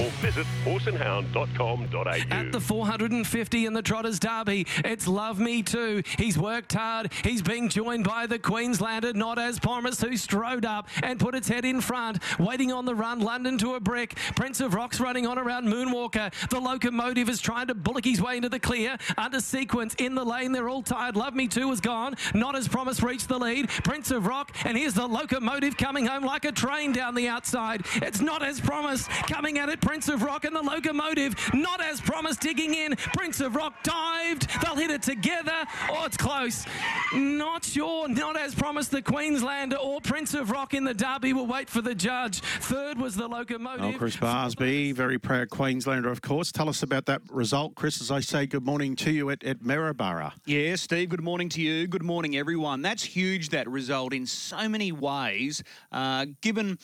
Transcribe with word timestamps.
or 0.00 0.08
visit 0.22 0.46
horseandhound.com.au. 0.64 2.34
At 2.34 2.52
the 2.52 2.60
450 2.60 3.66
in 3.66 3.72
the 3.72 3.82
Trotters 3.82 4.18
Derby, 4.18 4.66
it's 4.84 5.06
Love 5.06 5.38
Me 5.38 5.62
Too. 5.62 6.02
He's 6.16 6.38
worked 6.38 6.72
hard. 6.72 7.12
He's 7.22 7.42
being 7.42 7.68
joined 7.68 8.04
by 8.04 8.26
the 8.26 8.38
Queenslander, 8.38 9.12
not 9.12 9.38
as 9.38 9.58
promised, 9.58 10.00
who 10.00 10.16
strode 10.16 10.64
up 10.64 10.88
and 11.02 11.20
put 11.20 11.34
its 11.34 11.48
head 11.48 11.64
in 11.64 11.80
front, 11.80 12.18
waiting 12.38 12.72
on 12.72 12.84
the 12.84 12.94
run. 12.94 13.20
London 13.20 13.58
to 13.58 13.74
a 13.74 13.80
brick. 13.80 14.16
Prince 14.36 14.60
of 14.60 14.74
Rocks 14.74 15.00
running 15.00 15.26
on 15.26 15.38
around 15.38 15.66
Moonwalker. 15.66 16.32
The 16.48 16.60
locomotive 16.60 17.28
is 17.28 17.40
trying 17.40 17.66
to 17.66 17.74
bullock 17.74 18.04
his 18.04 18.22
way 18.22 18.36
into 18.36 18.48
the 18.48 18.60
clear. 18.60 18.96
Under 19.18 19.40
sequence 19.40 19.94
in 19.98 20.14
the 20.14 20.24
lane, 20.24 20.52
they're 20.52 20.68
all 20.68 20.82
tired. 20.82 21.16
Love 21.16 21.34
Me 21.34 21.48
Too 21.48 21.70
is 21.72 21.80
gone. 21.80 22.14
Not 22.34 22.56
as 22.56 22.68
promised, 22.68 23.02
reached 23.02 23.28
the 23.28 23.38
lead. 23.38 23.68
Prince 23.68 24.10
of 24.10 24.26
Rock, 24.26 24.56
and 24.64 24.76
here's 24.76 24.94
the 24.94 25.06
locomotive 25.06 25.76
coming 25.76 26.06
home 26.06 26.24
like 26.24 26.44
a 26.44 26.52
train 26.52 26.92
down 26.92 27.14
the 27.14 27.28
outside. 27.28 27.84
It's 27.96 28.20
not 28.20 28.42
as 28.42 28.60
promised. 28.60 29.08
Coming 29.28 29.58
at 29.58 29.68
it, 29.68 29.80
Prince 29.90 30.08
of 30.08 30.22
Rock 30.22 30.44
and 30.44 30.54
the 30.54 30.62
locomotive. 30.62 31.34
Not 31.52 31.82
as 31.82 32.00
promised, 32.00 32.38
digging 32.40 32.74
in. 32.74 32.94
Prince 32.94 33.40
of 33.40 33.56
Rock 33.56 33.82
dived. 33.82 34.46
They'll 34.62 34.76
hit 34.76 34.88
it 34.88 35.02
together. 35.02 35.64
Oh, 35.90 36.04
it's 36.04 36.16
close. 36.16 36.64
Not 37.12 37.64
sure. 37.64 38.06
Not 38.06 38.38
as 38.38 38.54
promised. 38.54 38.92
The 38.92 39.02
Queenslander 39.02 39.74
or 39.74 40.00
Prince 40.00 40.32
of 40.34 40.52
Rock 40.52 40.74
in 40.74 40.84
the 40.84 40.94
Derby 40.94 41.32
will 41.32 41.48
wait 41.48 41.68
for 41.68 41.82
the 41.82 41.96
judge. 41.96 42.38
Third 42.38 43.00
was 43.00 43.16
the 43.16 43.26
locomotive. 43.26 43.96
Oh, 43.96 43.98
Chris 43.98 44.16
Barsby, 44.16 44.94
very 44.94 45.18
proud 45.18 45.50
Queenslander, 45.50 46.08
of 46.08 46.22
course. 46.22 46.52
Tell 46.52 46.68
us 46.68 46.84
about 46.84 47.06
that 47.06 47.22
result, 47.28 47.74
Chris, 47.74 48.00
as 48.00 48.12
I 48.12 48.20
say 48.20 48.46
good 48.46 48.64
morning 48.64 48.94
to 48.94 49.10
you 49.10 49.30
at, 49.30 49.42
at 49.42 49.60
Maryborough. 49.60 50.34
Yeah, 50.46 50.76
Steve, 50.76 51.08
good 51.08 51.24
morning 51.24 51.48
to 51.48 51.60
you. 51.60 51.88
Good 51.88 52.04
morning, 52.04 52.36
everyone. 52.36 52.82
That's 52.82 53.02
huge, 53.02 53.48
that 53.48 53.68
result, 53.68 54.14
in 54.14 54.26
so 54.26 54.68
many 54.68 54.92
ways, 54.92 55.64
uh, 55.90 56.26
given 56.42 56.78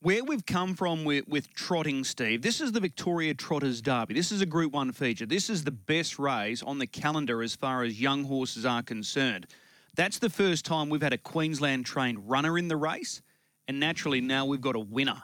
where 0.00 0.22
we've 0.22 0.44
come 0.44 0.74
from 0.74 1.04
with, 1.04 1.26
with 1.26 1.52
trotting, 1.54 2.04
Steve. 2.04 2.42
This 2.42 2.60
is 2.60 2.72
the 2.72 2.80
Victoria 2.80 3.32
Trotters 3.34 3.80
Derby. 3.80 4.14
This 4.14 4.30
is 4.30 4.42
a 4.42 4.46
Group 4.46 4.72
1 4.72 4.92
feature. 4.92 5.26
This 5.26 5.48
is 5.48 5.64
the 5.64 5.70
best 5.70 6.18
race 6.18 6.62
on 6.62 6.78
the 6.78 6.86
calendar 6.86 7.42
as 7.42 7.56
far 7.56 7.82
as 7.82 8.00
young 8.00 8.24
horses 8.24 8.66
are 8.66 8.82
concerned. 8.82 9.46
That's 9.94 10.18
the 10.18 10.28
first 10.28 10.66
time 10.66 10.90
we've 10.90 11.02
had 11.02 11.14
a 11.14 11.18
Queensland 11.18 11.86
trained 11.86 12.28
runner 12.28 12.58
in 12.58 12.68
the 12.68 12.76
race, 12.76 13.22
and 13.66 13.80
naturally 13.80 14.20
now 14.20 14.44
we've 14.44 14.60
got 14.60 14.76
a 14.76 14.80
winner. 14.80 15.22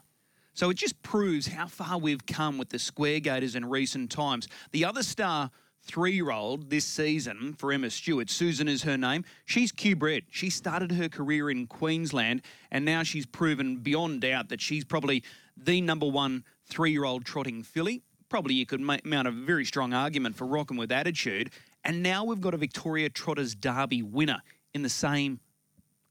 So 0.55 0.71
it 0.71 0.75
just 0.75 1.03
proves 1.03 1.47
how 1.47 1.67
far 1.67 1.99
we've 1.99 2.25
come 2.27 2.57
with 2.57 2.71
the 2.71 2.79
Square 2.79 3.21
Gaiters 3.21 3.55
in 3.55 3.67
recent 3.67 4.11
times. 4.11 4.49
The 4.71 4.87
other 4.87 5.03
star 5.03 5.51
three 5.83 6.13
year 6.13 6.31
old 6.31 6.71
this 6.71 6.85
season 6.85 7.55
for 7.59 7.73
Emma 7.73 7.91
Stewart. 7.91 8.31
Susan 8.31 8.69
is 8.69 8.83
her 8.85 8.97
name. 8.97 9.25
She's 9.45 9.73
Q 9.73 9.97
bred. 9.97 10.23
She 10.31 10.51
started 10.51 10.93
her 10.93 11.09
career 11.09 11.51
in 11.51 11.67
Queensland 11.67 12.43
and 12.71 12.85
now 12.85 13.03
she's 13.03 13.27
proven 13.27 13.79
beyond 13.79 14.21
doubt 14.21 14.49
that 14.49 14.61
she's 14.61 14.85
probably 14.85 15.23
the 15.57 15.81
number 15.81 16.07
one 16.07 16.45
three 16.67 16.93
year 16.93 17.05
old 17.05 17.25
trotting 17.25 17.63
filly. 17.63 18.03
Probably 18.29 18.55
you 18.55 18.65
could 18.65 18.81
mount 18.81 19.29
a 19.29 19.31
very 19.31 19.65
strong 19.65 19.93
argument 19.93 20.37
for 20.37 20.47
rocking 20.47 20.77
with 20.77 20.91
attitude. 20.91 21.51
And 21.85 22.03
now 22.03 22.25
we've 22.25 22.41
got 22.41 22.55
a 22.55 22.57
Victoria 22.57 23.11
Trotters 23.11 23.55
Derby 23.55 24.03
winner 24.03 24.43
in 24.73 24.83
the 24.83 24.89
same 24.89 25.41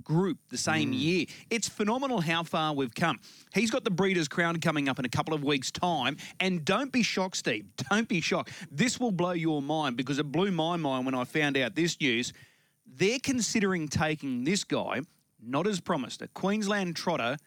group 0.03 0.37
the 0.49 0.57
same 0.57 0.91
mm. 0.91 0.99
year. 0.99 1.25
It's 1.49 1.67
phenomenal 1.67 2.21
how 2.21 2.43
far 2.43 2.73
we've 2.73 2.93
come. 2.93 3.19
He's 3.53 3.71
got 3.71 3.83
the 3.83 3.91
Breeders' 3.91 4.27
Crown 4.27 4.59
coming 4.59 4.89
up 4.89 4.99
in 4.99 5.05
a 5.05 5.09
couple 5.09 5.33
of 5.33 5.43
weeks' 5.43 5.71
time. 5.71 6.17
And 6.39 6.63
don't 6.65 6.91
be 6.91 7.03
shocked, 7.03 7.37
Steve. 7.37 7.65
Don't 7.89 8.07
be 8.07 8.21
shocked. 8.21 8.51
This 8.71 8.99
will 8.99 9.11
blow 9.11 9.31
your 9.31 9.61
mind 9.61 9.97
because 9.97 10.19
it 10.19 10.31
blew 10.31 10.51
my 10.51 10.77
mind 10.77 11.05
when 11.05 11.15
I 11.15 11.23
found 11.23 11.57
out 11.57 11.75
this 11.75 11.99
news. 11.99 12.33
They're 12.85 13.19
considering 13.19 13.87
taking 13.87 14.43
this 14.43 14.63
guy, 14.63 15.01
not 15.41 15.67
as 15.67 15.79
promised, 15.79 16.21
a 16.21 16.27
Queensland 16.27 16.95
trotter 16.95 17.37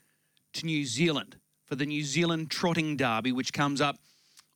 to 0.55 0.67
New 0.67 0.85
Zealand 0.85 1.37
for 1.67 1.77
the 1.77 1.87
New 1.87 2.03
Zealand 2.03 2.51
Trotting 2.51 2.97
Derby, 2.97 3.33
which 3.33 3.53
comes 3.53 3.81
up 3.81 3.97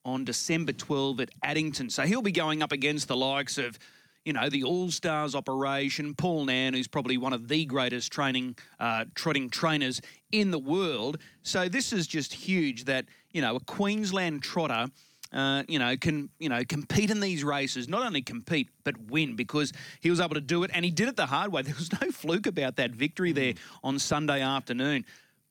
on 0.05 0.25
December 0.25 0.73
12 0.73 1.21
at 1.21 1.31
Addington. 1.43 1.91
So 1.91 2.03
he'll 2.03 2.23
be 2.23 2.33
going 2.33 2.63
up 2.63 2.73
against 2.73 3.09
the 3.09 3.17
likes 3.17 3.59
of 3.59 3.79
you 4.29 4.35
know, 4.35 4.51
the 4.51 4.63
All 4.63 4.91
Stars 4.91 5.35
operation, 5.35 6.15
Paul 6.15 6.45
Nairn, 6.45 6.75
who's 6.75 6.87
probably 6.87 7.17
one 7.17 7.33
of 7.33 7.49
the 7.49 7.65
greatest 7.65 8.13
training 8.13 8.57
uh, 8.79 9.07
trotting 9.15 9.49
trainers 9.49 10.03
in 10.33 10.51
the 10.51 10.59
world. 10.59 11.17
So 11.45 11.67
this 11.67 11.95
is 11.95 12.07
just 12.07 12.35
huge 12.35 12.85
that 12.85 13.07
you 13.33 13.41
know 13.41 13.57
a 13.57 13.61
Queensland 13.61 14.43
trotter. 14.43 14.89
Uh, 15.33 15.63
you 15.67 15.79
know, 15.79 15.97
can 15.97 16.29
you 16.39 16.51
know 16.51 16.63
compete 16.63 17.11
in 17.11 17.21
these 17.21 17.43
races? 17.43 17.89
Not 17.89 18.05
only 18.05 18.21
compete 18.21 18.69
but 18.85 19.01
win 19.11 19.35
because 19.35 19.73
he 20.03 20.11
was 20.11 20.21
able 20.21 20.35
to 20.35 20.43
do 20.43 20.63
it, 20.63 20.71
and 20.75 20.85
he 20.85 20.91
did 20.91 21.09
it 21.09 21.17
the 21.17 21.25
hard 21.25 21.51
way. 21.51 21.63
There 21.69 21.75
was 21.75 21.91
no 21.99 22.11
fluke 22.11 22.47
about 22.47 22.77
that 22.77 22.91
victory 22.91 23.33
there 23.33 23.55
on 23.83 23.99
Sunday 23.99 24.43
afternoon. 24.43 25.07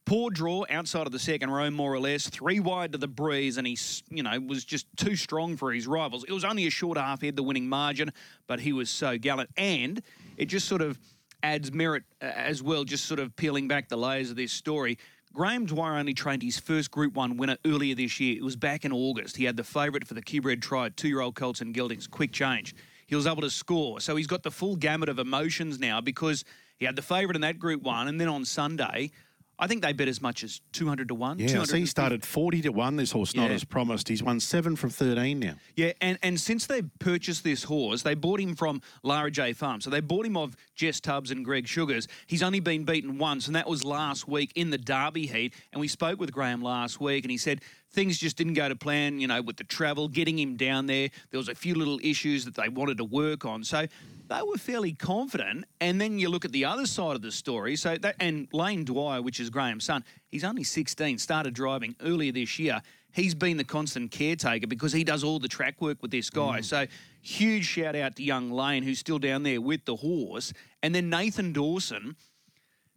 Poor 0.07 0.31
draw 0.31 0.63
outside 0.69 1.05
of 1.05 1.11
the 1.11 1.19
second 1.19 1.49
row, 1.49 1.69
more 1.69 1.93
or 1.93 1.99
less. 1.99 2.29
Three 2.29 2.61
wide 2.61 2.93
to 2.93 2.97
the 2.97 3.09
breeze, 3.09 3.57
and 3.57 3.67
he, 3.67 3.77
you 4.09 4.23
know, 4.23 4.39
was 4.39 4.63
just 4.63 4.87
too 4.95 5.17
strong 5.17 5.57
for 5.57 5.73
his 5.73 5.85
rivals. 5.85 6.23
It 6.23 6.31
was 6.31 6.45
only 6.45 6.65
a 6.65 6.69
short 6.69 6.97
half 6.97 7.21
head, 7.21 7.35
the 7.35 7.43
winning 7.43 7.67
margin, 7.67 8.13
but 8.47 8.61
he 8.61 8.71
was 8.71 8.89
so 8.89 9.17
gallant. 9.17 9.49
And 9.57 10.01
it 10.37 10.45
just 10.45 10.65
sort 10.65 10.81
of 10.81 10.97
adds 11.43 11.73
merit 11.73 12.03
uh, 12.21 12.27
as 12.27 12.63
well, 12.63 12.85
just 12.85 13.05
sort 13.05 13.19
of 13.19 13.35
peeling 13.35 13.67
back 13.67 13.89
the 13.89 13.97
layers 13.97 14.29
of 14.29 14.37
this 14.37 14.53
story. 14.53 14.97
Graham 15.33 15.65
Dwyer 15.65 15.97
only 15.97 16.13
trained 16.13 16.41
his 16.41 16.57
first 16.57 16.89
Group 16.89 17.13
1 17.13 17.35
winner 17.35 17.57
earlier 17.65 17.93
this 17.93 18.17
year. 18.17 18.37
It 18.37 18.43
was 18.45 18.55
back 18.55 18.85
in 18.85 18.93
August. 18.93 19.35
He 19.35 19.43
had 19.43 19.57
the 19.57 19.63
favourite 19.65 20.07
for 20.07 20.13
the 20.13 20.21
Q-Bred 20.21 20.61
Triad, 20.61 20.95
two-year-old 20.95 21.35
Colts 21.35 21.59
and 21.59 21.75
Geldings. 21.75 22.07
Quick 22.07 22.31
change. 22.31 22.73
He 23.07 23.15
was 23.15 23.27
able 23.27 23.41
to 23.41 23.49
score. 23.49 23.99
So 23.99 24.15
he's 24.15 24.25
got 24.25 24.43
the 24.43 24.51
full 24.51 24.77
gamut 24.77 25.09
of 25.09 25.19
emotions 25.19 25.79
now 25.81 25.99
because 25.99 26.45
he 26.77 26.85
had 26.85 26.95
the 26.95 27.01
favourite 27.01 27.35
in 27.35 27.41
that 27.41 27.59
Group 27.59 27.83
1 27.83 28.07
and 28.07 28.21
then 28.21 28.29
on 28.29 28.45
Sunday– 28.45 29.11
I 29.59 29.65
think 29.65 29.81
they 29.81 29.91
bet 29.91 30.07
as 30.07 30.21
much 30.21 30.43
as 30.43 30.61
200 30.73 31.07
to 31.07 31.15
1. 31.15 31.39
Yeah, 31.39 31.63
so 31.63 31.77
he 31.77 31.87
started 31.87 32.23
40 32.23 32.61
to 32.63 32.69
1, 32.69 32.95
this 32.95 33.11
horse, 33.11 33.35
not 33.35 33.49
yeah. 33.49 33.55
as 33.55 33.63
promised. 33.63 34.07
He's 34.07 34.21
won 34.21 34.39
7 34.39 34.75
from 34.75 34.91
13 34.91 35.39
now. 35.39 35.55
Yeah, 35.75 35.93
and, 35.99 36.19
and 36.21 36.39
since 36.39 36.67
they 36.67 36.83
purchased 36.99 37.43
this 37.43 37.63
horse, 37.63 38.03
they 38.03 38.13
bought 38.13 38.39
him 38.39 38.55
from 38.55 38.81
Lara 39.01 39.31
J 39.31 39.53
Farm. 39.53 39.81
So 39.81 39.89
they 39.89 39.99
bought 39.99 40.27
him 40.27 40.37
of 40.37 40.55
Jess 40.75 40.99
Tubbs 40.99 41.31
and 41.31 41.43
Greg 41.43 41.67
Sugars. 41.67 42.07
He's 42.27 42.43
only 42.43 42.59
been 42.59 42.83
beaten 42.83 43.17
once, 43.17 43.47
and 43.47 43.55
that 43.55 43.67
was 43.67 43.83
last 43.83 44.27
week 44.27 44.51
in 44.55 44.69
the 44.69 44.77
Derby 44.77 45.25
heat. 45.25 45.55
And 45.73 45.79
we 45.79 45.87
spoke 45.87 46.19
with 46.19 46.31
Graham 46.31 46.61
last 46.61 47.01
week, 47.01 47.23
and 47.23 47.31
he 47.31 47.37
said 47.37 47.61
things 47.91 48.19
just 48.19 48.37
didn't 48.37 48.53
go 48.53 48.69
to 48.69 48.75
plan, 48.75 49.19
you 49.19 49.27
know, 49.27 49.41
with 49.41 49.57
the 49.57 49.63
travel, 49.63 50.07
getting 50.07 50.37
him 50.37 50.55
down 50.55 50.85
there. 50.85 51.09
There 51.31 51.39
was 51.39 51.49
a 51.49 51.55
few 51.55 51.73
little 51.73 51.99
issues 52.03 52.45
that 52.45 52.53
they 52.53 52.69
wanted 52.69 52.97
to 52.97 53.03
work 53.03 53.43
on. 53.43 53.63
So 53.63 53.87
they 54.29 54.41
were 54.41 54.57
fairly 54.57 54.93
confident. 54.93 55.65
And 55.79 55.99
then 55.99 56.19
you 56.19 56.29
look 56.29 56.45
at 56.45 56.51
the 56.51 56.65
other 56.65 56.85
side 56.85 57.15
of 57.15 57.21
the 57.21 57.31
story. 57.31 57.75
So 57.75 57.97
that 57.97 58.15
and 58.19 58.47
Lane 58.53 58.85
Dwyer, 58.85 59.21
which 59.21 59.39
is 59.39 59.49
Graham's 59.49 59.85
son, 59.85 60.03
he's 60.29 60.43
only 60.43 60.63
16, 60.63 61.17
started 61.17 61.53
driving 61.53 61.95
earlier 62.01 62.31
this 62.31 62.59
year. 62.59 62.81
He's 63.11 63.33
been 63.33 63.57
the 63.57 63.63
constant 63.63 64.11
caretaker 64.11 64.67
because 64.67 64.93
he 64.93 65.03
does 65.03 65.23
all 65.23 65.39
the 65.39 65.47
track 65.47 65.81
work 65.81 66.01
with 66.01 66.11
this 66.11 66.29
guy. 66.29 66.59
Mm. 66.59 66.65
So 66.65 66.85
huge 67.21 67.65
shout 67.65 67.95
out 67.95 68.15
to 68.17 68.23
young 68.23 68.51
Lane, 68.51 68.83
who's 68.83 68.99
still 68.99 69.19
down 69.19 69.43
there 69.43 69.61
with 69.61 69.85
the 69.85 69.95
horse. 69.95 70.53
And 70.83 70.93
then 70.93 71.09
Nathan 71.09 71.53
Dawson. 71.53 72.15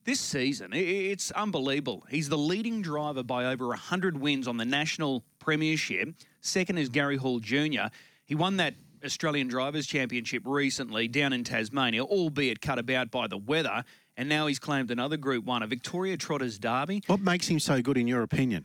This 0.04 0.18
season, 0.18 0.70
it's 0.72 1.30
unbelievable. 1.32 2.04
He's 2.10 2.30
the 2.30 2.38
leading 2.38 2.80
driver 2.80 3.22
by 3.22 3.44
over 3.44 3.68
100 3.68 4.18
wins 4.18 4.48
on 4.48 4.56
the 4.56 4.64
national 4.64 5.24
premiership. 5.38 6.14
Second 6.41 6.78
is 6.78 6.88
Gary 6.88 7.18
Hall 7.18 7.38
Jr. 7.38 7.88
He 8.24 8.34
won 8.34 8.56
that 8.56 8.74
Australian 9.05 9.49
Drivers' 9.49 9.87
Championship 9.87 10.43
recently 10.44 11.09
down 11.09 11.33
in 11.33 11.44
Tasmania, 11.44 12.03
albeit 12.03 12.61
cut 12.61 12.78
about 12.78 13.11
by 13.11 13.27
the 13.27 13.38
weather. 13.38 13.84
And 14.16 14.28
now 14.28 14.47
he's 14.47 14.59
claimed 14.59 14.91
another 14.91 15.16
Group 15.16 15.44
1, 15.44 15.62
a 15.62 15.66
Victoria 15.66 16.16
Trotters 16.16 16.59
Derby. 16.59 17.03
What 17.06 17.21
makes 17.21 17.49
him 17.49 17.59
so 17.59 17.81
good, 17.81 17.97
in 17.97 18.06
your 18.06 18.22
opinion? 18.22 18.65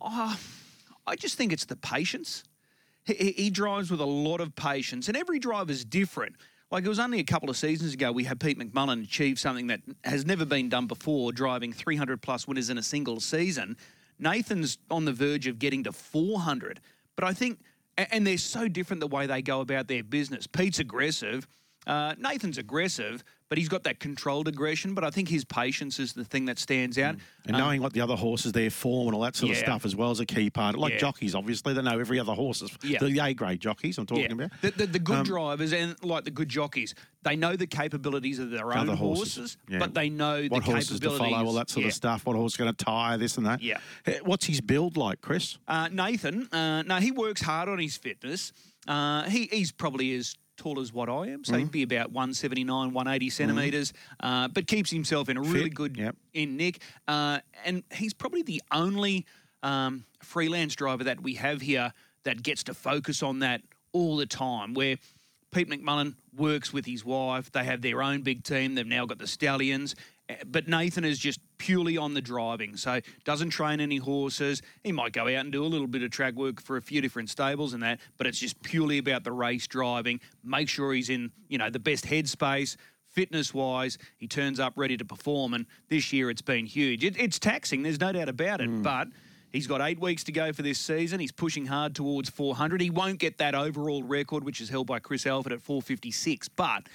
Oh, 0.00 0.38
I 1.06 1.16
just 1.16 1.36
think 1.36 1.52
it's 1.52 1.64
the 1.64 1.76
patience. 1.76 2.42
He, 3.04 3.32
he 3.36 3.50
drives 3.50 3.90
with 3.90 4.00
a 4.00 4.06
lot 4.06 4.40
of 4.40 4.54
patience, 4.56 5.08
and 5.08 5.16
every 5.16 5.38
driver's 5.38 5.84
different. 5.84 6.36
Like 6.70 6.84
it 6.84 6.88
was 6.88 6.98
only 6.98 7.20
a 7.20 7.24
couple 7.24 7.48
of 7.48 7.56
seasons 7.56 7.94
ago 7.94 8.10
we 8.10 8.24
had 8.24 8.40
Pete 8.40 8.58
McMullen 8.58 9.04
achieve 9.04 9.38
something 9.38 9.68
that 9.68 9.80
has 10.02 10.26
never 10.26 10.44
been 10.44 10.68
done 10.68 10.88
before, 10.88 11.32
driving 11.32 11.72
300 11.72 12.20
plus 12.20 12.48
winners 12.48 12.70
in 12.70 12.78
a 12.78 12.82
single 12.82 13.20
season. 13.20 13.76
Nathan's 14.18 14.78
on 14.90 15.04
the 15.04 15.12
verge 15.12 15.46
of 15.46 15.58
getting 15.58 15.84
to 15.84 15.92
400, 15.92 16.80
but 17.14 17.24
I 17.24 17.32
think 17.32 17.60
and 17.96 18.26
they're 18.26 18.38
so 18.38 18.68
different 18.68 19.00
the 19.00 19.06
way 19.06 19.26
they 19.26 19.42
go 19.42 19.60
about 19.60 19.88
their 19.88 20.02
business. 20.02 20.46
Pete's 20.46 20.78
aggressive. 20.78 21.46
Uh, 21.86 22.14
Nathan's 22.18 22.58
aggressive, 22.58 23.22
but 23.48 23.58
he's 23.58 23.68
got 23.68 23.84
that 23.84 24.00
controlled 24.00 24.48
aggression. 24.48 24.94
But 24.94 25.04
I 25.04 25.10
think 25.10 25.28
his 25.28 25.44
patience 25.44 25.98
is 25.98 26.12
the 26.12 26.24
thing 26.24 26.46
that 26.46 26.58
stands 26.58 26.98
out. 26.98 27.16
And 27.46 27.54
Um, 27.54 27.60
knowing 27.62 27.80
what 27.80 27.92
the 27.92 28.00
other 28.00 28.16
horses, 28.16 28.52
their 28.52 28.70
form 28.70 29.06
and 29.08 29.14
all 29.14 29.22
that 29.22 29.36
sort 29.36 29.52
of 29.52 29.56
stuff 29.58 29.84
as 29.84 29.94
well 29.94 30.10
is 30.10 30.20
a 30.20 30.26
key 30.26 30.50
part. 30.50 30.76
Like 30.76 30.94
Yeah. 30.94 30.98
jockeys, 30.98 31.34
obviously, 31.34 31.72
they 31.74 31.82
know 31.82 31.98
every 31.98 32.18
other 32.18 32.34
horse. 32.34 32.62
Yeah. 32.82 32.98
The 32.98 33.18
A 33.20 33.34
grade 33.34 33.60
jockeys 33.60 33.98
I'm 33.98 34.06
talking 34.06 34.24
yeah, 34.24 34.32
about. 34.46 34.50
the, 34.62 34.70
the, 34.72 34.86
the 34.86 34.98
good 34.98 35.18
Um, 35.18 35.24
drivers 35.24 35.72
and 35.72 35.94
like 36.02 36.24
the 36.24 36.30
good 36.30 36.48
jockeys, 36.48 36.94
they 37.22 37.36
know 37.36 37.54
the 37.56 37.66
capabilities 37.66 38.38
of 38.38 38.50
their 38.50 38.72
own 38.76 38.88
horses, 38.88 39.36
horses, 39.36 39.56
yeah. 39.68 39.78
but 39.78 39.94
they 39.94 40.08
know 40.10 40.46
what 40.48 40.64
the 40.64 40.70
horses 40.72 41.00
to 41.00 41.10
follow, 41.10 41.44
all 41.44 41.52
that 41.54 41.70
sort 41.70 41.82
yeah. 41.82 41.88
of 41.88 41.94
stuff. 41.94 42.26
What 42.26 42.36
horse 42.36 42.52
is 42.52 42.56
going 42.56 42.74
to 42.74 42.84
tire, 42.84 43.16
this 43.16 43.36
and 43.36 43.46
that. 43.46 43.62
Yeah. 43.62 43.78
Eh, 44.06 44.18
What's 44.24 44.46
his 44.46 44.60
build 44.60 44.96
like, 44.96 45.20
Chris? 45.20 45.58
Uh, 45.68 45.88
Nathan, 45.92 46.48
uh, 46.52 46.82
no, 46.82 46.96
he 46.96 47.10
works 47.12 47.42
hard 47.42 47.68
on 47.68 47.78
his 47.78 47.96
fitness. 47.96 48.52
Uh, 48.88 49.22
he, 49.28 49.48
he's 49.52 49.72
probably 49.72 50.14
as 50.14 50.34
tall 50.56 50.80
as 50.80 50.92
what 50.92 51.08
I 51.08 51.28
am, 51.28 51.44
so 51.44 51.52
Mm-hmm. 51.52 51.60
he'd 51.62 51.70
be 51.70 51.82
about 51.82 52.12
179, 52.12 52.92
180 52.92 53.30
centimetres, 53.30 53.92
uh, 54.20 54.48
but 54.48 54.66
keeps 54.66 54.90
himself 54.90 55.28
in 55.28 55.36
a 55.36 55.40
really 55.40 55.64
Fit, 55.64 55.74
good 55.74 55.96
yep. 55.96 56.16
in 56.34 56.56
nick. 56.56 56.80
Uh, 57.06 57.38
and 57.64 57.82
he's 57.92 58.14
probably 58.14 58.42
the 58.42 58.62
only 58.72 59.26
um, 59.62 60.04
freelance 60.22 60.74
driver 60.74 61.04
that 61.04 61.22
we 61.22 61.34
have 61.34 61.60
here 61.60 61.92
that 62.24 62.42
gets 62.42 62.62
to 62.64 62.74
focus 62.74 63.22
on 63.22 63.40
that 63.40 63.62
all 63.92 64.16
the 64.16 64.26
time, 64.26 64.74
where 64.74 64.96
Pete 65.52 65.68
McMullen 65.70 66.14
works 66.36 66.72
with 66.72 66.84
his 66.84 67.04
wife. 67.04 67.50
They 67.52 67.64
have 67.64 67.80
their 67.80 68.02
own 68.02 68.22
big 68.22 68.42
team. 68.42 68.74
They've 68.74 68.86
now 68.86 69.06
got 69.06 69.18
the 69.18 69.26
Stallions. 69.26 69.94
But 70.46 70.66
Nathan 70.66 71.04
is 71.04 71.18
just 71.18 71.38
purely 71.58 71.96
on 71.96 72.14
the 72.14 72.20
driving, 72.20 72.76
so 72.76 73.00
doesn't 73.24 73.50
train 73.50 73.80
any 73.80 73.98
horses. 73.98 74.60
He 74.82 74.90
might 74.90 75.12
go 75.12 75.22
out 75.22 75.28
and 75.28 75.52
do 75.52 75.64
a 75.64 75.66
little 75.66 75.86
bit 75.86 76.02
of 76.02 76.10
track 76.10 76.34
work 76.34 76.60
for 76.60 76.76
a 76.76 76.82
few 76.82 77.00
different 77.00 77.30
stables 77.30 77.74
and 77.74 77.82
that, 77.82 78.00
but 78.18 78.26
it's 78.26 78.38
just 78.38 78.60
purely 78.62 78.98
about 78.98 79.22
the 79.22 79.32
race 79.32 79.66
driving. 79.68 80.20
Make 80.42 80.68
sure 80.68 80.92
he's 80.92 81.10
in, 81.10 81.30
you 81.48 81.58
know, 81.58 81.70
the 81.70 81.78
best 81.78 82.06
headspace, 82.06 82.76
fitness 83.08 83.54
wise. 83.54 83.98
He 84.16 84.26
turns 84.26 84.58
up 84.58 84.72
ready 84.76 84.96
to 84.96 85.04
perform, 85.04 85.54
and 85.54 85.66
this 85.88 86.12
year 86.12 86.28
it's 86.28 86.42
been 86.42 86.66
huge. 86.66 87.04
It, 87.04 87.16
it's 87.20 87.38
taxing, 87.38 87.82
there's 87.82 88.00
no 88.00 88.12
doubt 88.12 88.28
about 88.28 88.60
it, 88.60 88.68
mm. 88.68 88.82
but. 88.82 89.08
He's 89.52 89.68
got 89.68 89.80
eight 89.80 89.98
weeks 89.98 90.22
to 90.24 90.32
go 90.32 90.52
for 90.52 90.60
this 90.60 90.78
season. 90.78 91.18
He's 91.18 91.32
pushing 91.32 91.64
hard 91.64 91.94
towards 91.94 92.28
400. 92.28 92.78
He 92.78 92.90
won't 92.90 93.18
get 93.18 93.38
that 93.38 93.54
overall 93.54 94.02
record, 94.02 94.44
which 94.44 94.60
is 94.60 94.68
held 94.68 94.86
by 94.86 94.98
Chris 94.98 95.24
Alford 95.24 95.52
at 95.52 95.62
456. 95.62 96.48
But 96.48 96.88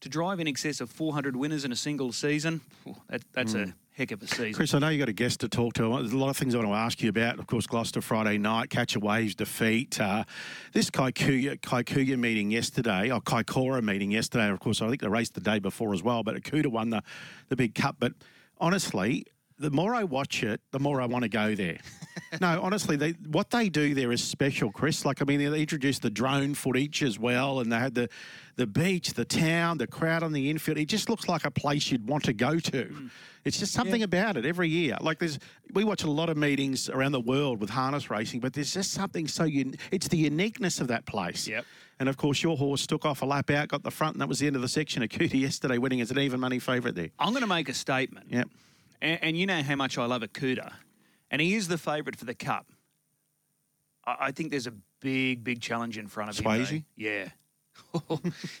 to 0.00 0.08
drive 0.08 0.40
in 0.40 0.46
excess 0.46 0.80
of 0.80 0.90
400 0.90 1.36
winners 1.36 1.64
in 1.64 1.72
a 1.72 1.76
single 1.76 2.12
season, 2.12 2.60
that, 3.08 3.22
that's 3.32 3.54
a 3.54 3.74
heck 3.92 4.12
of 4.12 4.22
a 4.22 4.28
season. 4.28 4.54
Chris, 4.54 4.72
I 4.72 4.78
know 4.78 4.88
you've 4.88 5.00
got 5.00 5.08
a 5.08 5.12
guest 5.12 5.40
to 5.40 5.48
talk 5.48 5.74
to. 5.74 5.88
There's 5.96 6.12
a 6.12 6.16
lot 6.16 6.30
of 6.30 6.36
things 6.36 6.54
I 6.54 6.58
want 6.58 6.68
to 6.70 6.74
ask 6.74 7.02
you 7.02 7.08
about. 7.08 7.38
Of 7.38 7.48
course, 7.48 7.66
Gloucester 7.66 8.00
Friday 8.00 8.38
night, 8.38 8.70
Catch 8.70 8.94
a 8.94 9.00
Waves 9.00 9.34
defeat. 9.34 10.00
Uh, 10.00 10.24
this 10.72 10.88
Kaikuya, 10.90 11.60
Kaikuya 11.60 12.16
meeting 12.16 12.50
yesterday, 12.50 13.10
or 13.10 13.20
Kaikoura 13.20 13.82
meeting 13.82 14.12
yesterday, 14.12 14.48
of 14.48 14.60
course, 14.60 14.80
I 14.80 14.88
think 14.88 15.00
they 15.00 15.08
raced 15.08 15.34
the 15.34 15.40
day 15.40 15.58
before 15.58 15.92
as 15.92 16.02
well, 16.02 16.22
but 16.22 16.36
Akuta 16.36 16.68
won 16.68 16.90
the, 16.90 17.02
the 17.48 17.56
big 17.56 17.74
cup. 17.74 17.96
But 17.98 18.12
honestly, 18.60 19.26
the 19.58 19.70
more 19.70 19.94
I 19.94 20.04
watch 20.04 20.42
it, 20.42 20.60
the 20.70 20.78
more 20.78 21.00
I 21.00 21.06
want 21.06 21.22
to 21.22 21.28
go 21.28 21.54
there. 21.54 21.78
no, 22.40 22.60
honestly, 22.62 22.96
they, 22.96 23.10
what 23.30 23.50
they 23.50 23.68
do 23.68 23.94
there 23.94 24.12
is 24.12 24.22
special, 24.22 24.70
Chris. 24.70 25.04
Like, 25.04 25.20
I 25.20 25.24
mean, 25.24 25.38
they 25.38 25.60
introduced 25.60 26.02
the 26.02 26.10
drone 26.10 26.54
footage 26.54 27.02
as 27.02 27.18
well, 27.18 27.60
and 27.60 27.72
they 27.72 27.78
had 27.78 27.94
the, 27.94 28.08
the 28.56 28.66
beach, 28.66 29.14
the 29.14 29.24
town, 29.24 29.78
the 29.78 29.86
crowd 29.86 30.22
on 30.22 30.32
the 30.32 30.50
infield. 30.50 30.78
It 30.78 30.86
just 30.86 31.08
looks 31.08 31.28
like 31.28 31.44
a 31.44 31.50
place 31.50 31.90
you'd 31.90 32.08
want 32.08 32.24
to 32.24 32.32
go 32.32 32.58
to. 32.58 32.84
Hmm. 32.84 33.06
It's 33.44 33.58
just 33.58 33.72
something 33.72 34.02
about 34.02 34.36
it 34.36 34.44
every 34.44 34.68
year. 34.68 34.96
Like, 35.00 35.18
there's 35.20 35.38
we 35.72 35.82
watch 35.82 36.04
a 36.04 36.10
lot 36.10 36.28
of 36.28 36.36
meetings 36.36 36.90
around 36.90 37.12
the 37.12 37.20
world 37.20 37.60
with 37.60 37.70
harness 37.70 38.10
racing, 38.10 38.40
but 38.40 38.52
there's 38.52 38.74
just 38.74 38.92
something 38.92 39.26
so 39.26 39.44
un- 39.44 39.76
it's 39.90 40.08
the 40.08 40.18
uniqueness 40.18 40.80
of 40.80 40.88
that 40.88 41.06
place. 41.06 41.48
Yep. 41.48 41.64
And 42.00 42.08
of 42.08 42.16
course, 42.16 42.42
your 42.42 42.56
horse 42.56 42.86
took 42.86 43.06
off 43.06 43.22
a 43.22 43.26
lap 43.26 43.50
out, 43.50 43.68
got 43.68 43.82
the 43.82 43.90
front, 43.90 44.14
and 44.14 44.20
that 44.20 44.28
was 44.28 44.38
the 44.38 44.46
end 44.46 44.56
of 44.56 44.62
the 44.62 44.68
section. 44.68 45.02
Akuta 45.02 45.40
yesterday 45.40 45.78
winning 45.78 46.00
as 46.00 46.10
an 46.10 46.18
even 46.18 46.40
money 46.40 46.58
favourite 46.58 46.94
there. 46.94 47.08
I'm 47.18 47.30
going 47.30 47.40
to 47.40 47.48
make 47.48 47.68
a 47.68 47.74
statement. 47.74 48.26
Yep. 48.30 48.48
And, 49.00 49.18
and 49.22 49.36
you 49.36 49.46
know 49.46 49.62
how 49.62 49.76
much 49.76 49.98
I 49.98 50.06
love 50.06 50.22
Akuta. 50.22 50.72
And 51.30 51.40
he 51.40 51.54
is 51.54 51.68
the 51.68 51.78
favourite 51.78 52.16
for 52.16 52.24
the 52.24 52.34
Cup. 52.34 52.66
I, 54.06 54.16
I 54.20 54.32
think 54.32 54.50
there's 54.50 54.66
a 54.66 54.74
big, 55.00 55.44
big 55.44 55.60
challenge 55.60 55.98
in 55.98 56.06
front 56.08 56.30
of 56.30 56.38
him. 56.38 56.44
Swayze? 56.44 56.70
though. 56.70 56.82
Yeah. 56.96 57.28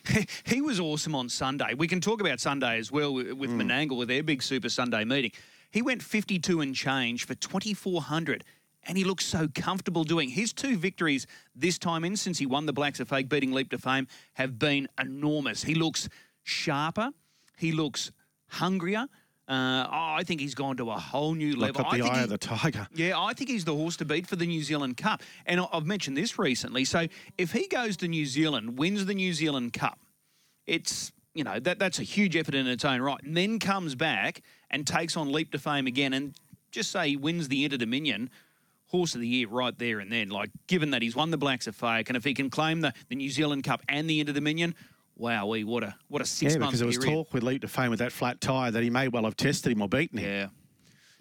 he 0.44 0.60
was 0.60 0.78
awesome 0.78 1.14
on 1.14 1.28
Sunday. 1.28 1.74
We 1.74 1.88
can 1.88 2.00
talk 2.00 2.20
about 2.20 2.40
Sunday 2.40 2.78
as 2.78 2.92
well 2.92 3.12
with, 3.12 3.32
with 3.32 3.50
mm. 3.50 3.62
Menangle 3.62 3.96
with 3.96 4.08
their 4.08 4.22
big 4.22 4.42
Super 4.42 4.68
Sunday 4.68 5.04
meeting. 5.04 5.32
He 5.70 5.82
went 5.82 6.02
52 6.02 6.60
and 6.60 6.74
change 6.74 7.26
for 7.26 7.34
2,400 7.34 8.44
and 8.84 8.96
he 8.96 9.04
looks 9.04 9.26
so 9.26 9.48
comfortable 9.54 10.04
doing. 10.04 10.30
His 10.30 10.52
two 10.52 10.78
victories 10.78 11.26
this 11.54 11.78
time 11.78 12.04
in 12.04 12.16
since 12.16 12.38
he 12.38 12.46
won 12.46 12.66
the 12.66 12.72
Blacks 12.72 13.00
A 13.00 13.04
Fake 13.04 13.28
beating 13.28 13.52
Leap 13.52 13.70
to 13.70 13.78
Fame 13.78 14.06
have 14.34 14.58
been 14.58 14.88
enormous. 14.98 15.62
He 15.64 15.74
looks 15.74 16.08
sharper. 16.42 17.10
He 17.58 17.72
looks 17.72 18.12
hungrier. 18.48 19.06
Uh, 19.48 19.86
oh, 19.88 20.14
I 20.14 20.24
think 20.24 20.42
he's 20.42 20.54
gone 20.54 20.76
to 20.76 20.90
a 20.90 20.98
whole 20.98 21.34
new 21.34 21.52
Look 21.56 21.74
level. 21.76 21.86
I 21.86 21.96
the 21.96 22.02
think 22.02 22.14
eye 22.14 22.18
he- 22.18 22.24
of 22.24 22.28
the 22.30 22.38
tiger. 22.38 22.86
yeah, 22.94 23.18
I 23.18 23.32
think 23.32 23.48
he's 23.48 23.64
the 23.64 23.74
horse 23.74 23.96
to 23.96 24.04
beat 24.04 24.26
for 24.26 24.36
the 24.36 24.46
New 24.46 24.62
Zealand 24.62 24.98
Cup. 24.98 25.22
And 25.46 25.66
I've 25.72 25.86
mentioned 25.86 26.18
this 26.18 26.38
recently. 26.38 26.84
So 26.84 27.06
if 27.38 27.52
he 27.52 27.66
goes 27.66 27.96
to 27.98 28.08
New 28.08 28.26
Zealand, 28.26 28.78
wins 28.78 29.06
the 29.06 29.14
New 29.14 29.32
Zealand 29.32 29.72
Cup, 29.72 29.98
it's 30.66 31.12
you 31.34 31.44
know 31.44 31.58
that 31.60 31.78
that's 31.78 31.98
a 31.98 32.02
huge 32.02 32.36
effort 32.36 32.54
in 32.54 32.66
its 32.66 32.84
own 32.84 33.00
right. 33.00 33.22
And 33.22 33.34
then 33.36 33.58
comes 33.58 33.94
back 33.94 34.42
and 34.70 34.86
takes 34.86 35.16
on 35.16 35.32
Leap 35.32 35.50
to 35.52 35.58
Fame 35.58 35.86
again, 35.86 36.12
and 36.12 36.34
just 36.70 36.90
say 36.92 37.08
he 37.08 37.16
wins 37.16 37.48
the 37.48 37.64
Inter 37.64 37.78
Dominion. 37.78 38.30
Horse 38.90 39.14
of 39.14 39.20
the 39.20 39.28
year 39.28 39.48
right 39.48 39.78
there 39.78 39.98
and 40.00 40.10
then. 40.10 40.30
Like, 40.30 40.48
given 40.66 40.92
that 40.92 41.02
he's 41.02 41.14
won 41.14 41.30
the 41.30 41.36
Blacks 41.36 41.66
A 41.66 41.72
Fake, 41.72 42.08
and 42.08 42.16
if 42.16 42.24
he 42.24 42.32
can 42.32 42.48
claim 42.48 42.80
the, 42.80 42.94
the 43.10 43.16
New 43.16 43.28
Zealand 43.28 43.64
Cup 43.64 43.82
and 43.86 44.08
the 44.08 44.18
Inter 44.18 44.32
Dominion, 44.32 44.74
wow, 45.18 45.46
what 45.46 45.82
a 45.84 45.94
what 46.08 46.22
a 46.22 46.24
six 46.24 46.52
Yeah, 46.54 46.58
month 46.60 46.70
because 46.70 46.80
there 46.80 46.86
was 46.86 46.98
period. 46.98 47.14
talk 47.14 47.34
with 47.34 47.42
Leap 47.42 47.60
to 47.62 47.68
Fame 47.68 47.90
with 47.90 47.98
that 47.98 48.12
flat 48.12 48.40
tyre 48.40 48.70
that 48.70 48.82
he 48.82 48.90
may 48.90 49.08
well 49.08 49.24
have 49.24 49.36
tested 49.36 49.72
him 49.72 49.82
or 49.82 49.88
beaten 49.88 50.18
him. 50.18 50.30
Yeah. 50.30 50.48